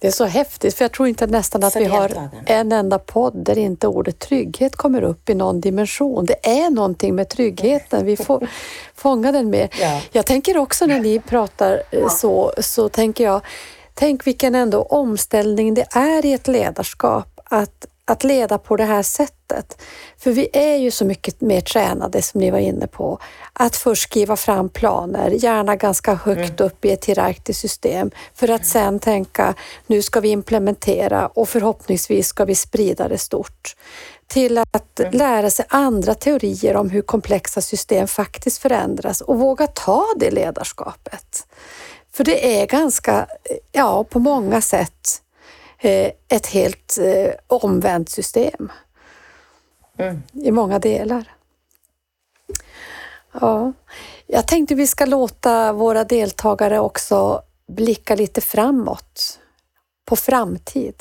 [0.05, 3.33] Det är så häftigt, för jag tror inte nästan att vi har en enda podd
[3.35, 6.25] där inte ordet trygghet kommer upp i någon dimension.
[6.25, 8.47] Det är någonting med tryggheten, vi får
[8.95, 9.69] fånga den med.
[9.81, 10.01] Ja.
[10.11, 13.41] Jag tänker också när ni pratar eh, så, så tänker jag,
[13.93, 19.03] tänk vilken ändå omställning det är i ett ledarskap att att leda på det här
[19.03, 19.81] sättet.
[20.17, 23.19] För vi är ju så mycket mer tränade, som ni var inne på,
[23.53, 26.67] att först skriva fram planer, gärna ganska högt mm.
[26.67, 29.53] upp i ett hierarkiskt system, för att sen tänka,
[29.87, 33.75] nu ska vi implementera och förhoppningsvis ska vi sprida det stort.
[34.27, 35.11] Till att mm.
[35.11, 41.47] lära sig andra teorier om hur komplexa system faktiskt förändras och våga ta det ledarskapet.
[42.13, 43.27] För det är ganska,
[43.71, 45.21] ja, på många sätt
[46.27, 48.71] ett helt eh, omvänt system
[49.97, 50.23] mm.
[50.33, 51.31] i många delar.
[53.41, 53.73] Ja,
[54.27, 59.39] jag tänkte vi ska låta våra deltagare också blicka lite framåt,
[60.05, 60.95] på framtid.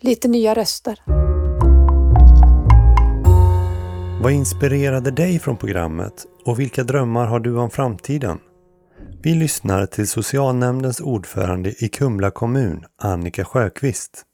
[0.00, 1.02] Lite nya röster.
[4.22, 8.38] Vad inspirerade dig från programmet och vilka drömmar har du om framtiden?
[9.22, 14.24] Vi lyssnar till socialnämndens ordförande i Kumla kommun, Annika Sjöqvist.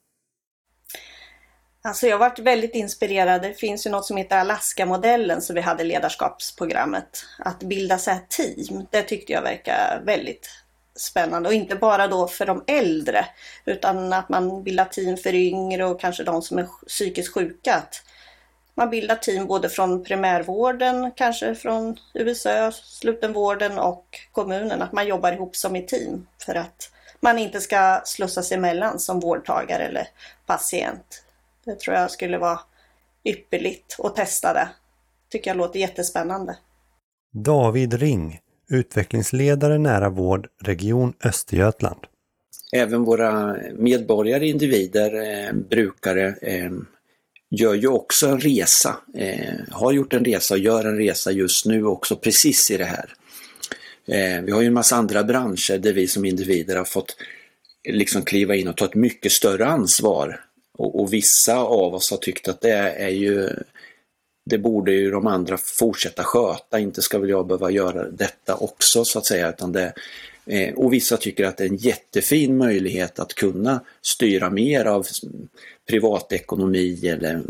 [1.83, 3.43] Alltså jag har varit väldigt inspirerad.
[3.43, 7.25] Det finns ju något som heter Alaska-modellen som vi hade i ledarskapsprogrammet.
[7.39, 10.51] Att bilda så här team, det tyckte jag verkar väldigt
[10.97, 11.49] spännande.
[11.49, 13.27] Och inte bara då för de äldre,
[13.65, 17.75] utan att man bildar team för yngre och kanske de som är psykiskt sjuka.
[17.75, 18.03] Att
[18.79, 24.83] man bildar team både från primärvården, kanske från USÖ, slutenvården och kommunen.
[24.83, 29.21] Att man jobbar ihop som ett team för att man inte ska slussas emellan som
[29.21, 30.09] vårdtagare eller
[30.47, 31.25] patient.
[31.65, 32.61] Det tror jag skulle vara
[33.25, 34.69] ypperligt att testa det.
[35.31, 36.57] Tycker jag låter jättespännande.
[37.33, 42.01] David Ring, utvecklingsledare nära vård, Region Östergötland.
[42.73, 46.71] Även våra medborgare, individer, eh, brukare eh,
[47.51, 51.67] gör ju också en resa, eh, har gjort en resa och gör en resa just
[51.67, 53.15] nu också precis i det här.
[54.07, 57.17] Eh, vi har ju en massa andra branscher där vi som individer har fått
[57.89, 60.45] liksom kliva in och ta ett mycket större ansvar.
[60.79, 63.51] Och, och vissa av oss har tyckt att det är ju
[64.51, 69.05] det borde ju de andra fortsätta sköta, inte ska väl jag behöva göra detta också
[69.05, 69.49] så att säga.
[69.49, 69.93] Utan det,
[70.49, 75.07] Eh, och vissa tycker att det är en jättefin möjlighet att kunna styra mer av
[75.89, 77.43] privatekonomi eller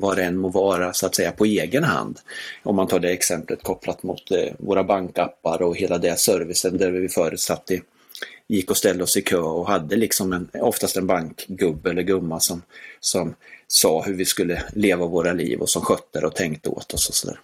[0.00, 2.18] vad det än må vara så att säga på egen hand.
[2.62, 6.90] Om man tar det exemplet kopplat mot eh, våra bankappar och hela den servicen där
[6.90, 7.82] vi förutsatt i
[8.48, 12.40] gick och ställde oss i kö och hade liksom en, oftast en bankgubbe eller gumma
[12.40, 12.62] som,
[13.00, 13.34] som
[13.66, 17.08] sa hur vi skulle leva våra liv och som skötte det och tänkte åt oss
[17.08, 17.40] och sådär.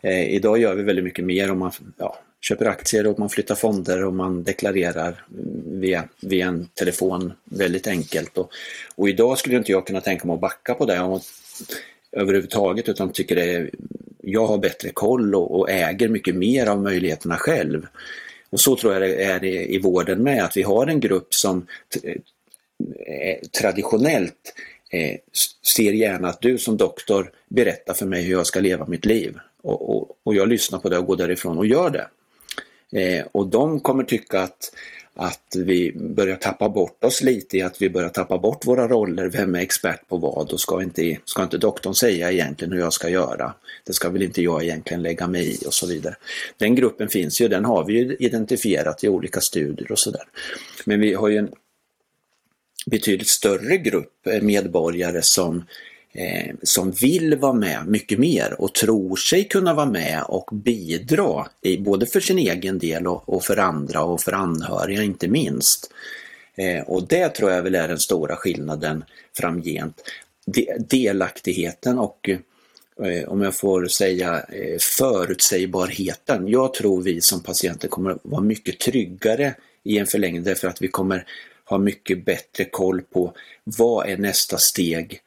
[0.00, 3.54] Eh, idag gör vi väldigt mycket mer om man ja, köper aktier och man flyttar
[3.54, 5.24] fonder och man deklarerar
[5.66, 8.38] via, via en telefon väldigt enkelt.
[8.38, 8.50] Och,
[8.94, 11.22] och idag skulle inte jag kunna tänka mig att backa på det och,
[12.12, 13.70] överhuvudtaget utan tycker det är,
[14.22, 17.86] jag har bättre koll och, och äger mycket mer av möjligheterna själv.
[18.50, 21.34] Och så tror jag det är i, i vården med, att vi har en grupp
[21.34, 21.66] som
[23.06, 24.54] eh, traditionellt
[24.90, 25.18] eh,
[25.76, 29.38] ser gärna att du som doktor berättar för mig hur jag ska leva mitt liv.
[29.62, 32.06] Och, och, och jag lyssnar på det och går därifrån och gör det.
[32.92, 34.72] Eh, och de kommer tycka att,
[35.14, 39.28] att vi börjar tappa bort oss lite i att vi börjar tappa bort våra roller.
[39.28, 42.92] Vem är expert på vad och ska inte, ska inte doktorn säga egentligen hur jag
[42.92, 43.54] ska göra?
[43.86, 46.16] Det ska väl inte jag egentligen lägga mig i och så vidare.
[46.58, 50.24] Den gruppen finns ju, den har vi ju identifierat i olika studier och sådär.
[50.84, 51.50] Men vi har ju en
[52.86, 55.64] betydligt större grupp medborgare som
[56.12, 61.46] eh, som vill vara med mycket mer och tror sig kunna vara med och bidra,
[61.62, 65.92] i, både för sin egen del och, och för andra och för anhöriga inte minst.
[66.54, 69.04] Eh, och det tror jag väl är den stora skillnaden
[69.36, 70.02] framgent.
[70.46, 72.28] De, delaktigheten och
[73.04, 76.48] eh, om jag får säga eh, förutsägbarheten.
[76.48, 79.54] Jag tror vi som patienter kommer vara mycket tryggare
[79.84, 81.26] i en förlängning därför att vi kommer
[81.64, 83.32] ha mycket bättre koll på
[83.64, 85.20] vad är nästa steg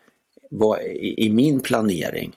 [0.57, 2.35] vad, i, i min planering.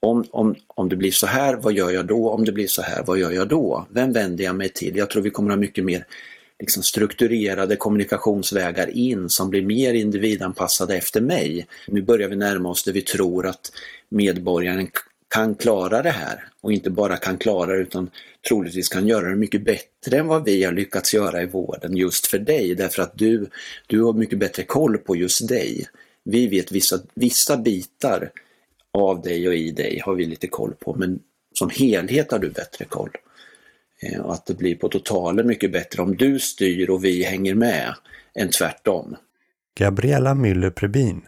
[0.00, 2.30] Om, om, om det blir så här, vad gör jag då?
[2.30, 3.86] Om det blir så här, vad gör jag då?
[3.90, 4.96] Vem vänder jag mig till?
[4.96, 6.06] Jag tror vi kommer ha mycket mer
[6.60, 11.66] liksom, strukturerade kommunikationsvägar in som blir mer individanpassade efter mig.
[11.88, 13.72] Nu börjar vi närma oss det vi tror att
[14.08, 14.88] medborgaren
[15.34, 18.10] kan klara det här och inte bara kan klara det utan
[18.48, 22.26] troligtvis kan göra det mycket bättre än vad vi har lyckats göra i vården just
[22.26, 23.46] för dig därför att du,
[23.86, 25.86] du har mycket bättre koll på just dig
[26.24, 28.30] vi vet vissa, vissa bitar
[28.92, 31.20] av dig och i dig har vi lite koll på men
[31.54, 33.10] som helhet har du bättre koll.
[34.00, 37.54] Eh, och att det blir på totalen mycket bättre om du styr och vi hänger
[37.54, 37.94] med
[38.34, 39.16] än tvärtom.
[39.78, 41.26] Gabriella Müller Prebin,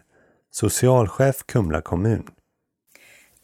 [0.51, 2.23] socialchef Kumla kommun.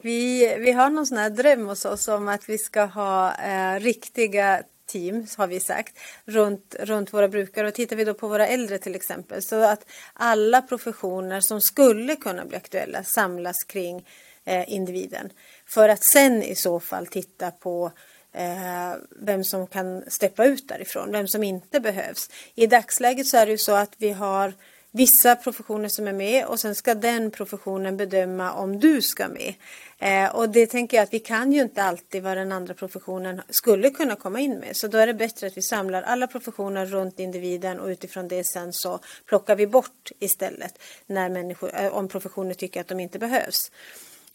[0.02, 3.80] Vi, vi har någon sån här dröm hos oss om att vi ska ha eh,
[3.80, 7.68] riktiga team, har vi sagt, runt, runt våra brukare.
[7.68, 12.16] Och tittar vi då på våra äldre till exempel, så att alla professioner som skulle
[12.16, 14.08] kunna bli aktuella samlas kring
[14.46, 15.30] eh, individen.
[15.66, 17.92] För att sen i så fall titta på
[18.34, 22.30] eh, vem som kan steppa ut därifrån, vem som inte behövs.
[22.56, 24.54] I dagsläget så är det ju så att vi har
[24.96, 29.54] vissa professioner som är med och sen ska den professionen bedöma om du ska med.
[30.00, 33.42] Eh, och det tänker jag att vi kan ju inte alltid vad den andra professionen
[33.50, 34.76] skulle kunna komma in med.
[34.76, 38.44] Så då är det bättre att vi samlar alla professioner runt individen och utifrån det
[38.44, 43.20] sen så plockar vi bort istället när människor, eh, om professioner tycker att de inte
[43.20, 43.72] behövs.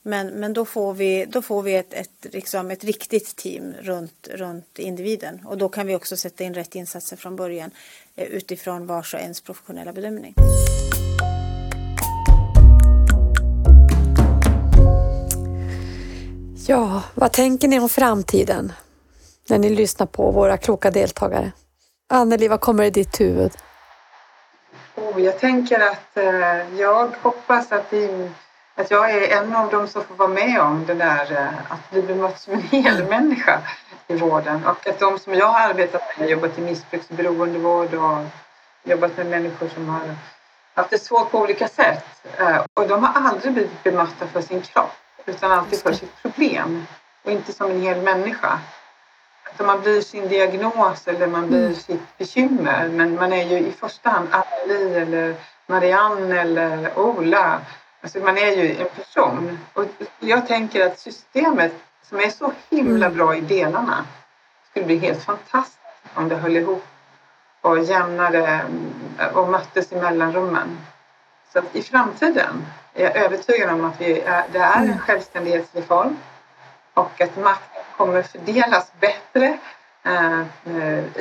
[0.08, 4.28] Men, men då får vi, då får vi ett, ett, liksom ett riktigt team runt,
[4.30, 7.70] runt individen och då kan vi också sätta in rätt insatser från början
[8.16, 10.34] eh, utifrån vars och ens professionella bedömning.
[16.66, 18.72] Ja, vad tänker ni om framtiden
[19.48, 21.52] när ni lyssnar på våra kloka deltagare?
[22.08, 23.52] Anneli, vad kommer i ditt huvud?
[24.94, 28.30] Oh, jag tänker att eh, jag hoppas att, vi,
[28.78, 31.90] att jag är en av dem som får vara med om det där eh, att
[31.90, 33.60] bli bemött som en hel människa
[34.06, 37.94] i vården och att de som jag har arbetat med, jobbat i missbruks och beroendevård
[37.94, 38.24] och
[38.84, 40.00] jobbat med människor som har
[40.74, 42.04] haft det svårt på olika sätt
[42.36, 46.86] eh, och de har aldrig blivit bemötta för sin kropp utan alltid för sitt problem
[47.24, 48.58] och inte som en hel människa.
[49.44, 51.74] Att man blir sin diagnos eller man blir mm.
[51.74, 55.34] sitt bekymmer men man är ju i första hand Anneli eller
[55.66, 57.60] Marianne eller Ola.
[58.00, 59.58] Alltså man är ju en person.
[59.72, 59.84] Och
[60.20, 61.72] jag tänker att systemet
[62.02, 63.18] som är så himla mm.
[63.18, 64.04] bra i delarna
[64.70, 65.78] skulle bli helt fantastiskt
[66.14, 66.84] om det höll ihop
[67.60, 68.64] och jämnade
[69.34, 70.78] och möttes i mellanrummen.
[71.52, 74.98] Så att i framtiden är jag övertygad om att vi är, det är en mm.
[74.98, 76.16] självständighetsreform
[76.94, 79.58] och att makten kommer fördelas bättre
[80.02, 80.40] eh,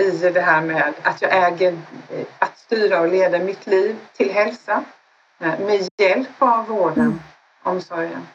[0.01, 1.77] i det här med att jag äger
[2.39, 4.96] att styra och leda mitt liv till hälsa eh,
[5.37, 7.19] med hjälp av vården, mm.
[7.63, 8.27] omsorgen.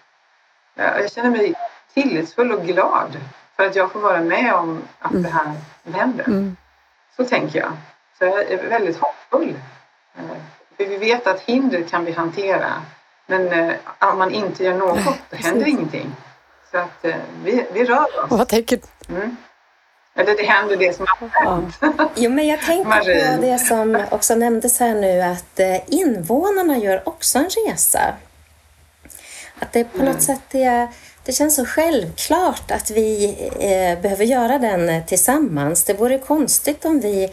[0.75, 1.55] Jag känner mig
[1.95, 3.17] tillitsfull och glad
[3.57, 5.23] för att jag får vara med om att mm.
[5.23, 5.53] det här
[5.93, 6.25] händer.
[6.25, 6.57] Mm.
[7.17, 7.73] Så tänker jag.
[8.19, 9.55] Så jag är väldigt hoppfull.
[10.17, 10.37] Eh,
[10.77, 12.83] för vi vet att hinder kan vi hantera
[13.27, 16.17] men eh, om man inte gör något, då händer ingenting.
[16.71, 18.31] Så att eh, vi, vi rör oss.
[18.31, 19.37] Vad tänker mm.
[20.15, 21.75] Eller det händer det som har hänt.
[21.81, 22.11] Ja.
[22.17, 27.09] Jo, men jag tänker på det som också nämndes här nu att eh, invånarna gör
[27.09, 28.15] också en resa.
[29.59, 30.13] Att det på mm.
[30.13, 30.89] något sätt är,
[31.25, 35.85] det känns så självklart att vi eh, behöver göra den tillsammans.
[35.85, 37.33] Det vore konstigt om vi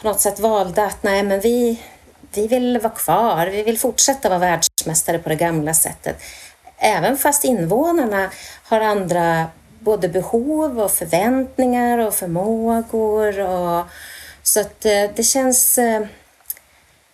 [0.00, 1.82] på något sätt valde att nej, men vi,
[2.34, 6.22] vi vill vara kvar, vi vill fortsätta vara världsmästare på det gamla sättet.
[6.78, 8.30] Även fast invånarna
[8.62, 9.46] har andra
[9.80, 13.40] både behov och förväntningar och förmågor.
[13.40, 13.84] Och,
[14.42, 16.06] så att eh, det känns, eh,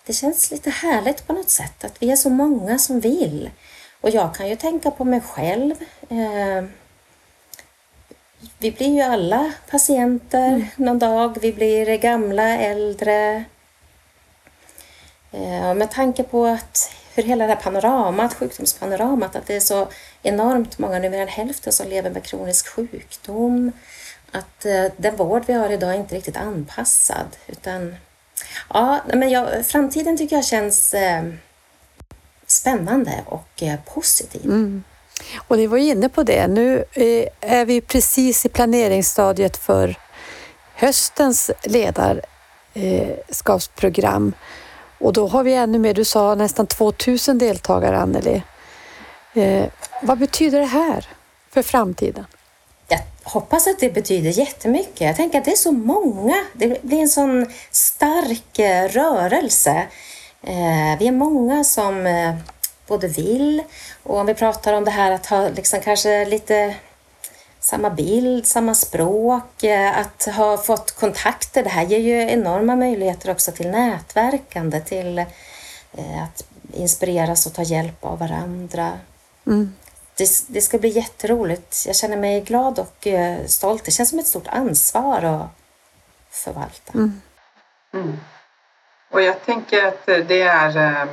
[0.07, 3.51] det känns lite härligt på något sätt att vi är så många som vill.
[4.01, 5.75] Och jag kan ju tänka på mig själv.
[6.09, 6.64] Eh,
[8.59, 10.67] vi blir ju alla patienter mm.
[10.77, 11.39] någon dag.
[11.41, 13.45] Vi blir gamla, äldre,
[15.33, 19.89] Eh, med tanke på att hur hela det här panoramat, sjukdomspanoramat, att det är så
[20.22, 23.72] enormt många, nu mer än hälften, som lever med kronisk sjukdom.
[24.33, 27.27] Att eh, den vård vi har idag är inte riktigt anpassad.
[27.47, 27.97] Utan,
[28.74, 31.22] ja, men jag, framtiden tycker jag känns eh,
[32.47, 34.45] spännande och eh, positiv.
[34.45, 34.85] Mm.
[35.49, 36.47] Och ni var ju inne på det.
[36.47, 39.95] Nu eh, är vi precis i planeringsstadiet för
[40.74, 44.33] höstens ledarskapsprogram.
[44.99, 48.42] Och då har vi ännu mer, du sa nästan 2000 deltagare Anneli.
[49.34, 49.64] Eh,
[50.03, 51.09] vad betyder det här
[51.51, 52.26] för framtiden?
[52.88, 55.01] Jag hoppas att det betyder jättemycket.
[55.01, 56.34] Jag tänker att det är så många.
[56.53, 59.86] Det blir en sån stark eh, rörelse.
[60.42, 62.34] Eh, vi är många som eh,
[62.86, 63.62] både vill
[64.03, 66.74] och om vi pratar om det här att ha liksom kanske lite
[67.67, 71.62] samma bild, samma språk, eh, att ha fått kontakter.
[71.62, 77.62] Det här ger ju enorma möjligheter också till nätverkande, till eh, att inspireras och ta
[77.62, 78.93] hjälp av varandra.
[79.47, 79.75] Mm.
[80.17, 81.85] Det, det, ska bli jätteroligt.
[81.87, 83.85] Jag känner mig glad och eh, stolt.
[83.85, 85.49] Det känns som ett stort ansvar att
[86.31, 86.93] förvalta.
[86.95, 87.21] Mm.
[87.95, 88.19] Mm.
[89.11, 91.09] Och jag tänker att det är, ehm,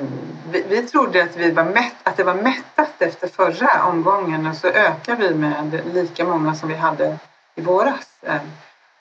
[0.51, 4.55] vi, vi trodde att, vi var mätt, att det var mättat efter förra omgången och
[4.55, 7.17] så ökar vi med lika många som vi hade
[7.55, 8.09] i våras.
[8.25, 8.51] Ehm,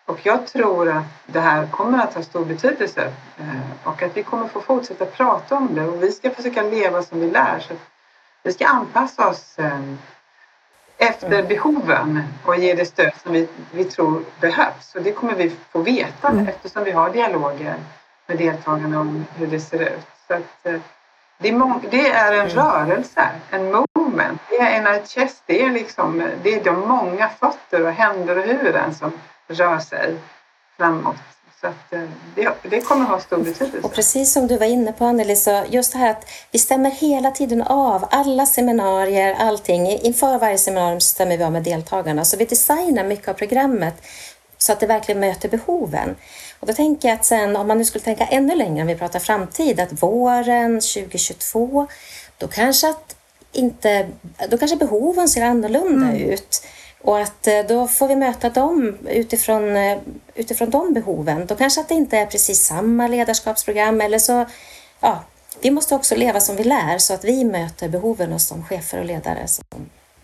[0.07, 4.23] och jag tror att det här kommer att ha stor betydelse ehm, och att vi
[4.23, 7.61] kommer få fortsätta prata om det och vi ska försöka leva som vi lär.
[7.61, 7.75] Så
[8.43, 9.57] vi ska anpassa oss
[10.99, 14.95] efter behoven och ge det stöd som vi, vi tror behövs.
[14.95, 16.49] Och det kommer vi få veta mm.
[16.49, 17.77] eftersom vi har dialoger
[18.33, 20.07] med deltagarna om hur det ser ut.
[20.27, 20.81] Så att, eh,
[21.39, 22.57] det, är det är en mm.
[22.57, 24.41] rörelse, en movement.
[24.51, 28.45] Det är en chest, det är, liksom, det är de många fötter och händer och
[28.45, 29.13] huvuden som
[29.49, 30.17] rör sig
[30.77, 31.17] framåt.
[31.61, 32.01] Så att, eh,
[32.35, 33.79] det, det kommer ha stor betydelse.
[33.83, 36.91] Och precis som du var inne på Anneli, så just det här att vi stämmer
[36.91, 39.87] hela tiden av alla seminarier, allting.
[39.87, 42.25] Inför varje seminarium stämmer vi av med deltagarna.
[42.25, 43.95] Så vi designar mycket av programmet
[44.63, 46.17] så att det verkligen möter behoven.
[46.61, 48.95] Och då tänker jag att sen, om man nu skulle tänka ännu längre om vi
[48.95, 51.87] pratar framtid, att våren 2022,
[52.39, 53.17] då kanske att
[53.53, 54.09] inte,
[54.49, 56.31] då kanske behoven ser annorlunda mm.
[56.31, 56.67] ut.
[57.01, 59.99] Och att eh, då får vi möta dem utifrån, eh,
[60.35, 61.47] utifrån de behoven.
[61.47, 64.47] Då kanske att det inte är precis samma ledarskapsprogram eller så,
[65.01, 65.25] ja,
[65.61, 68.99] vi måste också leva som vi lär så att vi möter behoven hos de chefer
[68.99, 69.65] och ledare som,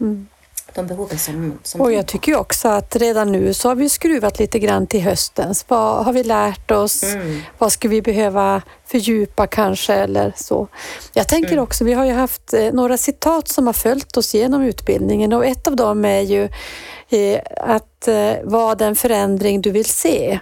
[0.00, 0.28] mm
[0.74, 4.38] de behoven som, som Och jag tycker också att redan nu så har vi skruvat
[4.38, 5.64] lite grann till höstens.
[5.68, 7.02] Vad har vi lärt oss?
[7.02, 7.40] Mm.
[7.58, 10.68] Vad ska vi behöva fördjupa kanske eller så?
[11.12, 11.62] Jag tänker mm.
[11.62, 15.46] också, vi har ju haft eh, några citat som har följt oss genom utbildningen och
[15.46, 16.48] ett av dem är ju
[17.08, 20.38] eh, att eh, vara den förändring du vill se.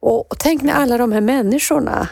[0.00, 2.08] Och, tänk när alla de här människorna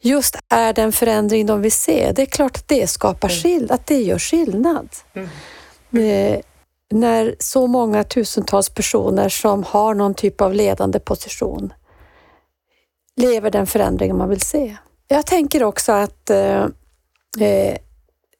[0.00, 2.12] just är den förändring de vill se.
[2.16, 3.40] Det är klart att det skapar mm.
[3.42, 4.88] skill att det gör skillnad.
[5.14, 5.28] Mm
[6.92, 11.72] när så många tusentals personer som har någon typ av ledande position
[13.16, 14.76] lever den förändring man vill se.
[15.08, 16.64] Jag tänker också att eh,
[17.40, 17.76] eh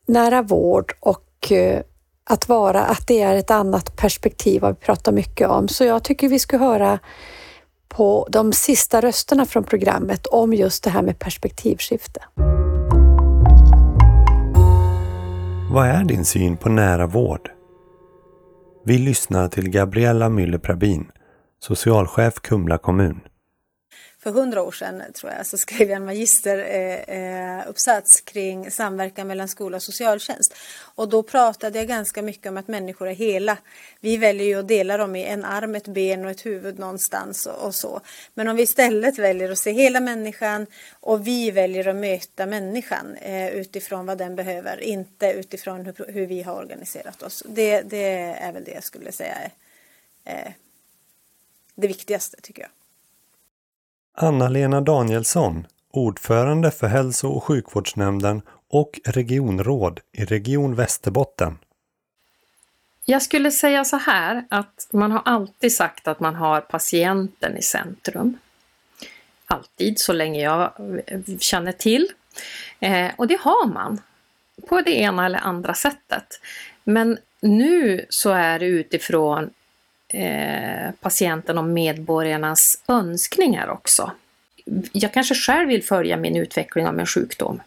[0.07, 1.83] nära vård och eh,
[2.25, 5.69] att vara, att det är ett annat perspektiv vad vi pratar mycket om.
[5.69, 6.99] Så jag tycker vi ska höra
[7.89, 12.21] på de sista rösterna från programmet om just det här med perspektivskifte.
[15.73, 17.51] Vad är din syn på nära vård?
[18.85, 21.05] Vi lyssnar till Gabriella Müller-Prabin,
[21.61, 23.21] socialchef Kumla kommun
[24.23, 29.27] för hundra år sedan tror jag så skrev jag en magisteruppsats eh, eh kring samverkan
[29.27, 30.55] mellan skola och socialtjänst.
[30.95, 33.59] Och då pratade jag ganska mycket om att människor är hela.
[34.01, 37.47] Vi väljer ju att dela dem i en arm, ett ben och ett huvud någonstans
[37.47, 38.01] och, och så.
[38.35, 40.67] Men om vi istället väljer att se hela människan
[41.01, 46.27] och vi väljer att möta människan eh, utifrån vad den behöver, inte utifrån hur, hur
[46.27, 47.43] vi har organiserat oss.
[47.47, 48.07] Det, det,
[48.41, 49.51] är väl det jag skulle säga är
[50.25, 50.53] eh,
[51.75, 52.71] det viktigaste tycker jag.
[54.15, 61.59] Anna-Lena Danielsson, ordförande för hälso och sjukvårdsnämnden och regionråd i Region Västerbotten.
[63.05, 67.63] Jag skulle säga så här att man har alltid sagt att man har patienten i
[67.63, 68.39] centrum.
[69.47, 70.73] Alltid, så länge jag
[71.39, 72.09] känner till.
[72.81, 74.01] Eh, och det har man
[74.69, 76.41] på det ena eller andra sättet.
[76.85, 79.51] Men nu så är det utifrån
[80.13, 84.13] eh, patienten och medborgarnas önskningar också.
[84.93, 87.63] Jag kanske själv vill följa min utveckling av en sjukdom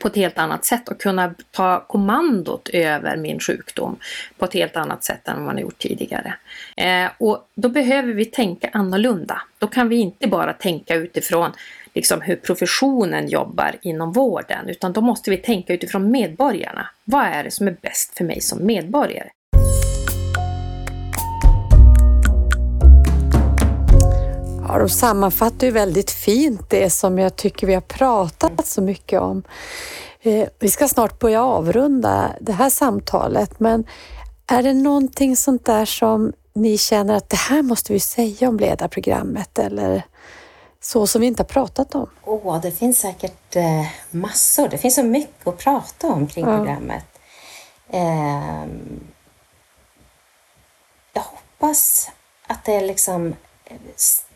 [0.00, 3.96] på ett helt annat sätt och kunna ta kommandot över min sjukdom
[4.38, 6.34] på ett helt annat sätt än man har gjort tidigare.
[6.76, 9.42] Eh, och då behöver vi tänka annorlunda.
[9.58, 11.52] Då kan vi inte bara tänka utifrån
[11.94, 16.90] liksom hur professionen jobbar inom vården, utan då måste vi tänka utifrån medborgarna.
[17.04, 19.30] Vad är det som är bäst för mig som medborgare?
[24.72, 29.20] Ja, de sammanfattar ju väldigt fint det som jag tycker vi har pratat så mycket
[29.20, 29.42] om.
[30.20, 33.84] Eh, vi ska snart börja avrunda det här samtalet, men
[34.46, 38.58] är det någonting sånt där som ni känner att det här måste vi säga om
[38.58, 40.02] ledarprogrammet eller
[40.80, 42.10] så som vi inte har pratat om?
[42.24, 44.68] Åh, oh, det finns säkert eh, massor.
[44.68, 46.56] Det finns så mycket att prata om kring ja.
[46.56, 47.04] programmet.
[47.90, 48.66] Eh,
[51.12, 52.10] jag hoppas
[52.46, 53.34] att det liksom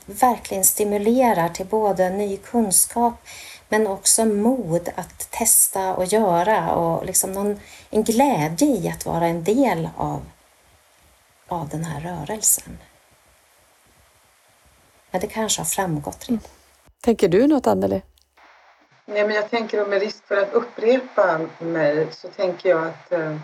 [0.06, 3.14] verkligen stimulerar till både ny kunskap
[3.68, 9.26] men också mod att testa och göra och liksom någon, en glädje i att vara
[9.26, 10.22] en del av,
[11.48, 12.78] av den här rörelsen.
[15.10, 16.38] Men det kanske har framgått redan.
[16.38, 16.50] Mm.
[17.00, 18.02] Tänker du något Anneli?
[19.04, 23.36] Nej, men jag tänker med risk för att upprepa mig så tänker jag att eh,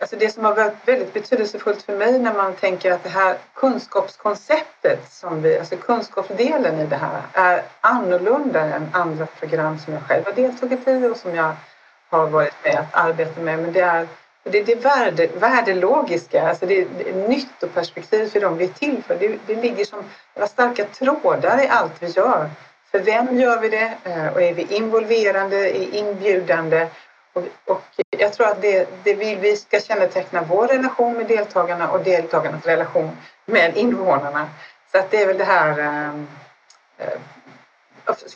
[0.00, 3.36] Alltså det som har varit väldigt betydelsefullt för mig när man tänker att det här
[3.54, 10.02] kunskapskonceptet, som vi, alltså kunskapsdelen i det här, är annorlunda än andra program som jag
[10.02, 11.52] själv har deltagit i och som jag
[12.10, 13.58] har varit med att arbeta med.
[13.58, 14.08] Men det är
[14.44, 18.68] det, det värde, värdelogiska, alltså det, det är nytt och perspektiv för dem vi är
[18.68, 19.16] till för.
[19.16, 20.04] Det, det ligger som
[20.48, 22.50] starka trådar i allt vi gör.
[22.90, 23.92] För vem gör vi det?
[24.04, 26.88] Eh, och är vi involverande, är inbjudande
[27.32, 27.82] Och, och
[28.20, 32.66] jag tror att det, det vill vi ska känneteckna vår relation med deltagarna och deltagarnas
[32.66, 33.10] relation
[33.46, 34.48] med invånarna.
[34.92, 35.78] Så att det är väl det här
[36.98, 37.06] eh,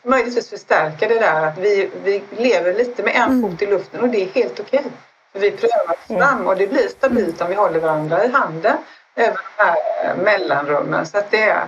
[0.02, 3.42] möjligtvis förstärka det där att vi, vi lever lite med en mm.
[3.42, 4.80] fot i luften och det är helt okej.
[4.80, 4.90] Okay.
[5.32, 8.76] Vi prövar oss fram och det blir stabilt om vi håller varandra i handen
[9.16, 11.06] över de här mellanrummen.
[11.06, 11.66] Så att det är,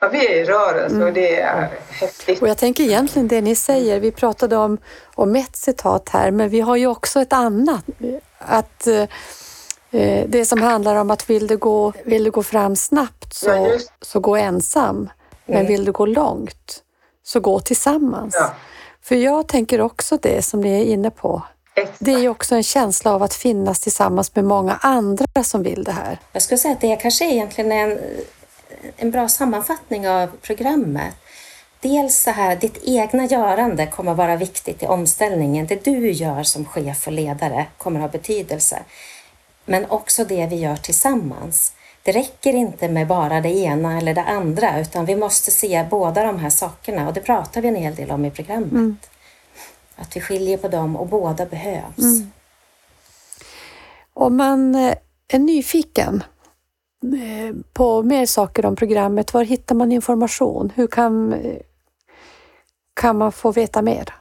[0.00, 1.70] ja, vi är i rörelse och det är mm.
[1.88, 2.42] häftigt.
[2.42, 4.78] Och jag tänker egentligen det ni säger, vi pratade om,
[5.14, 7.84] om ett citat här, men vi har ju också ett annat.
[8.38, 13.34] Att eh, det som handlar om att vill du gå, vill du gå fram snabbt
[13.34, 15.10] så, ja, så gå ensam.
[15.46, 15.66] Men mm.
[15.66, 16.82] vill du gå långt
[17.22, 18.34] så gå tillsammans.
[18.38, 18.50] Ja.
[19.02, 21.42] För jag tänker också det som ni är inne på.
[21.74, 21.98] Exakt.
[21.98, 25.84] Det är ju också en känsla av att finnas tillsammans med många andra som vill
[25.84, 26.18] det här.
[26.32, 27.98] Jag skulle säga att det kanske är egentligen en,
[28.96, 31.14] en bra sammanfattning av programmet.
[31.80, 35.66] Dels så här, ditt egna görande kommer att vara viktigt i omställningen.
[35.66, 38.82] Det du gör som chef och ledare kommer att ha betydelse.
[39.64, 41.72] Men också det vi gör tillsammans
[42.06, 46.24] det räcker inte med bara det ena eller det andra utan vi måste se båda
[46.24, 48.72] de här sakerna och det pratar vi en hel del om i programmet.
[48.72, 48.96] Mm.
[49.96, 51.98] Att vi skiljer på dem och båda behövs.
[51.98, 52.32] Mm.
[54.14, 54.94] Om man eh,
[55.28, 56.22] är nyfiken
[57.72, 60.72] på mer saker om programmet, var hittar man information?
[60.74, 61.60] Hur kan, eh,
[63.00, 64.14] kan man få veta mer?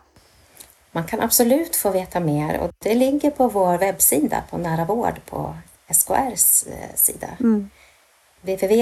[0.92, 5.20] Man kan absolut få veta mer och det ligger på vår webbsida på Nära vård
[5.26, 5.56] på
[5.90, 6.66] SKRs
[6.96, 7.28] sida.
[7.40, 7.70] Mm
[8.46, 8.76] www.skr.se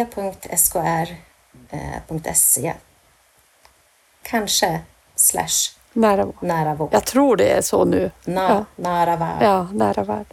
[4.23, 4.81] Kanske
[5.15, 6.35] slash nära vård.
[6.39, 6.89] nära vård.
[6.91, 8.11] Jag tror det är så nu.
[8.25, 8.65] Na, ja.
[8.83, 9.37] Nära värld.
[9.41, 10.25] Ja, nära värld.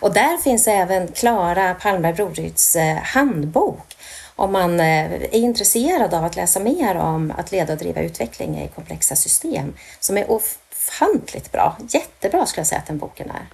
[0.00, 3.96] Och där finns även Klara Palmberg Broryds eh, handbok
[4.36, 8.58] om man eh, är intresserad av att läsa mer om att leda och driva utveckling
[8.58, 11.76] i komplexa system som är ofantligt bra.
[11.88, 13.46] Jättebra skulle jag säga att den boken är.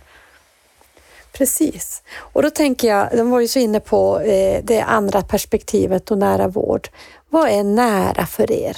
[1.32, 2.02] Precis.
[2.16, 6.18] Och då tänker jag, de var ju så inne på eh, det andra perspektivet och
[6.18, 6.88] nära vård.
[7.30, 8.76] Vad är nära för er?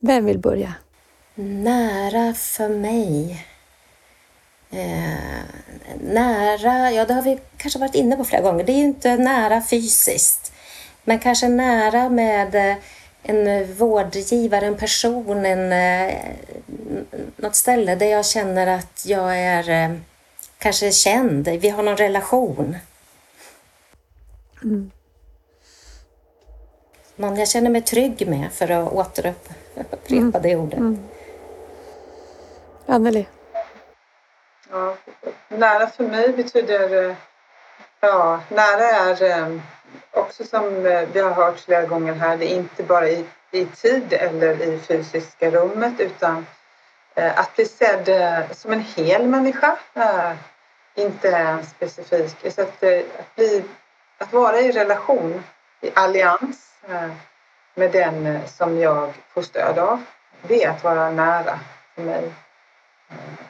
[0.00, 0.74] Vem vill börja?
[1.34, 3.46] Nära för mig?
[4.70, 5.42] Eh,
[6.00, 8.64] nära, ja det har vi kanske varit inne på flera gånger.
[8.64, 10.52] Det är ju inte nära fysiskt,
[11.04, 12.76] men kanske nära med eh,
[13.22, 16.14] en vårdgivare, en person, en, eh,
[17.36, 19.96] något ställe där jag känner att jag är eh,
[20.58, 22.76] kanske känd, vi har någon relation.
[24.62, 24.90] Mm.
[27.16, 30.42] Någon jag känner mig trygg med för att återupprepa mm.
[30.42, 30.78] det ordet.
[30.78, 30.98] Mm.
[32.86, 33.28] Anneli?
[34.70, 34.96] Ja,
[35.48, 37.08] nära för mig betyder...
[37.08, 37.16] Eh,
[38.00, 39.60] ja, nära är eh,
[40.10, 43.66] också som eh, vi har hört flera gånger här, det är inte bara i, i
[43.66, 46.46] tid eller i fysiska rummet utan
[47.14, 48.08] att bli sedd
[48.50, 49.78] som en hel människa
[50.94, 52.52] inte specifik.
[52.54, 52.82] Så att,
[53.18, 53.64] att, bli,
[54.18, 55.44] att vara i relation,
[55.80, 56.74] i allians
[57.74, 60.04] med den som jag får stöd av,
[60.42, 61.60] det är att vara nära
[61.94, 62.32] för mig.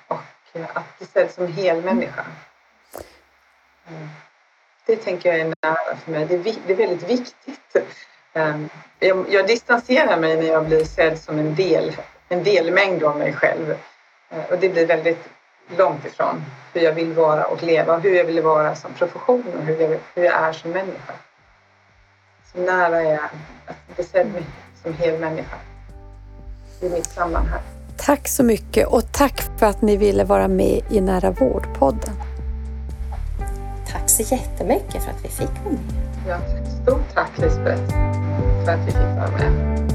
[0.08, 0.18] Och
[0.52, 2.24] eh, att bli sedd som hel människa.
[3.88, 4.08] Mm.
[4.86, 6.26] Det tänker jag är nära för mig.
[6.26, 7.96] Det är, det är väldigt viktigt.
[8.32, 11.96] Ehm, jag, jag distanserar mig när jag blir sedd som en del,
[12.28, 13.70] en delmängd av mig själv.
[14.30, 15.28] Eh, och det blir väldigt
[15.76, 19.64] långt ifrån hur jag vill vara och leva hur jag vill vara som profession och
[19.64, 21.12] hur jag, hur jag är som människa.
[22.52, 23.24] Så nära är jag
[23.66, 24.44] att bli sedd
[24.82, 25.56] som hel människa
[26.80, 27.82] i mitt sammanhang.
[27.97, 32.14] Tack så mycket och tack för att ni ville vara med i Nära vårdpodden.
[33.93, 35.95] Tack så jättemycket för att vi fick vara med.
[36.28, 36.38] Ja,
[36.82, 37.88] stort tack Lisbeth
[38.64, 39.91] för att vi fick vara med.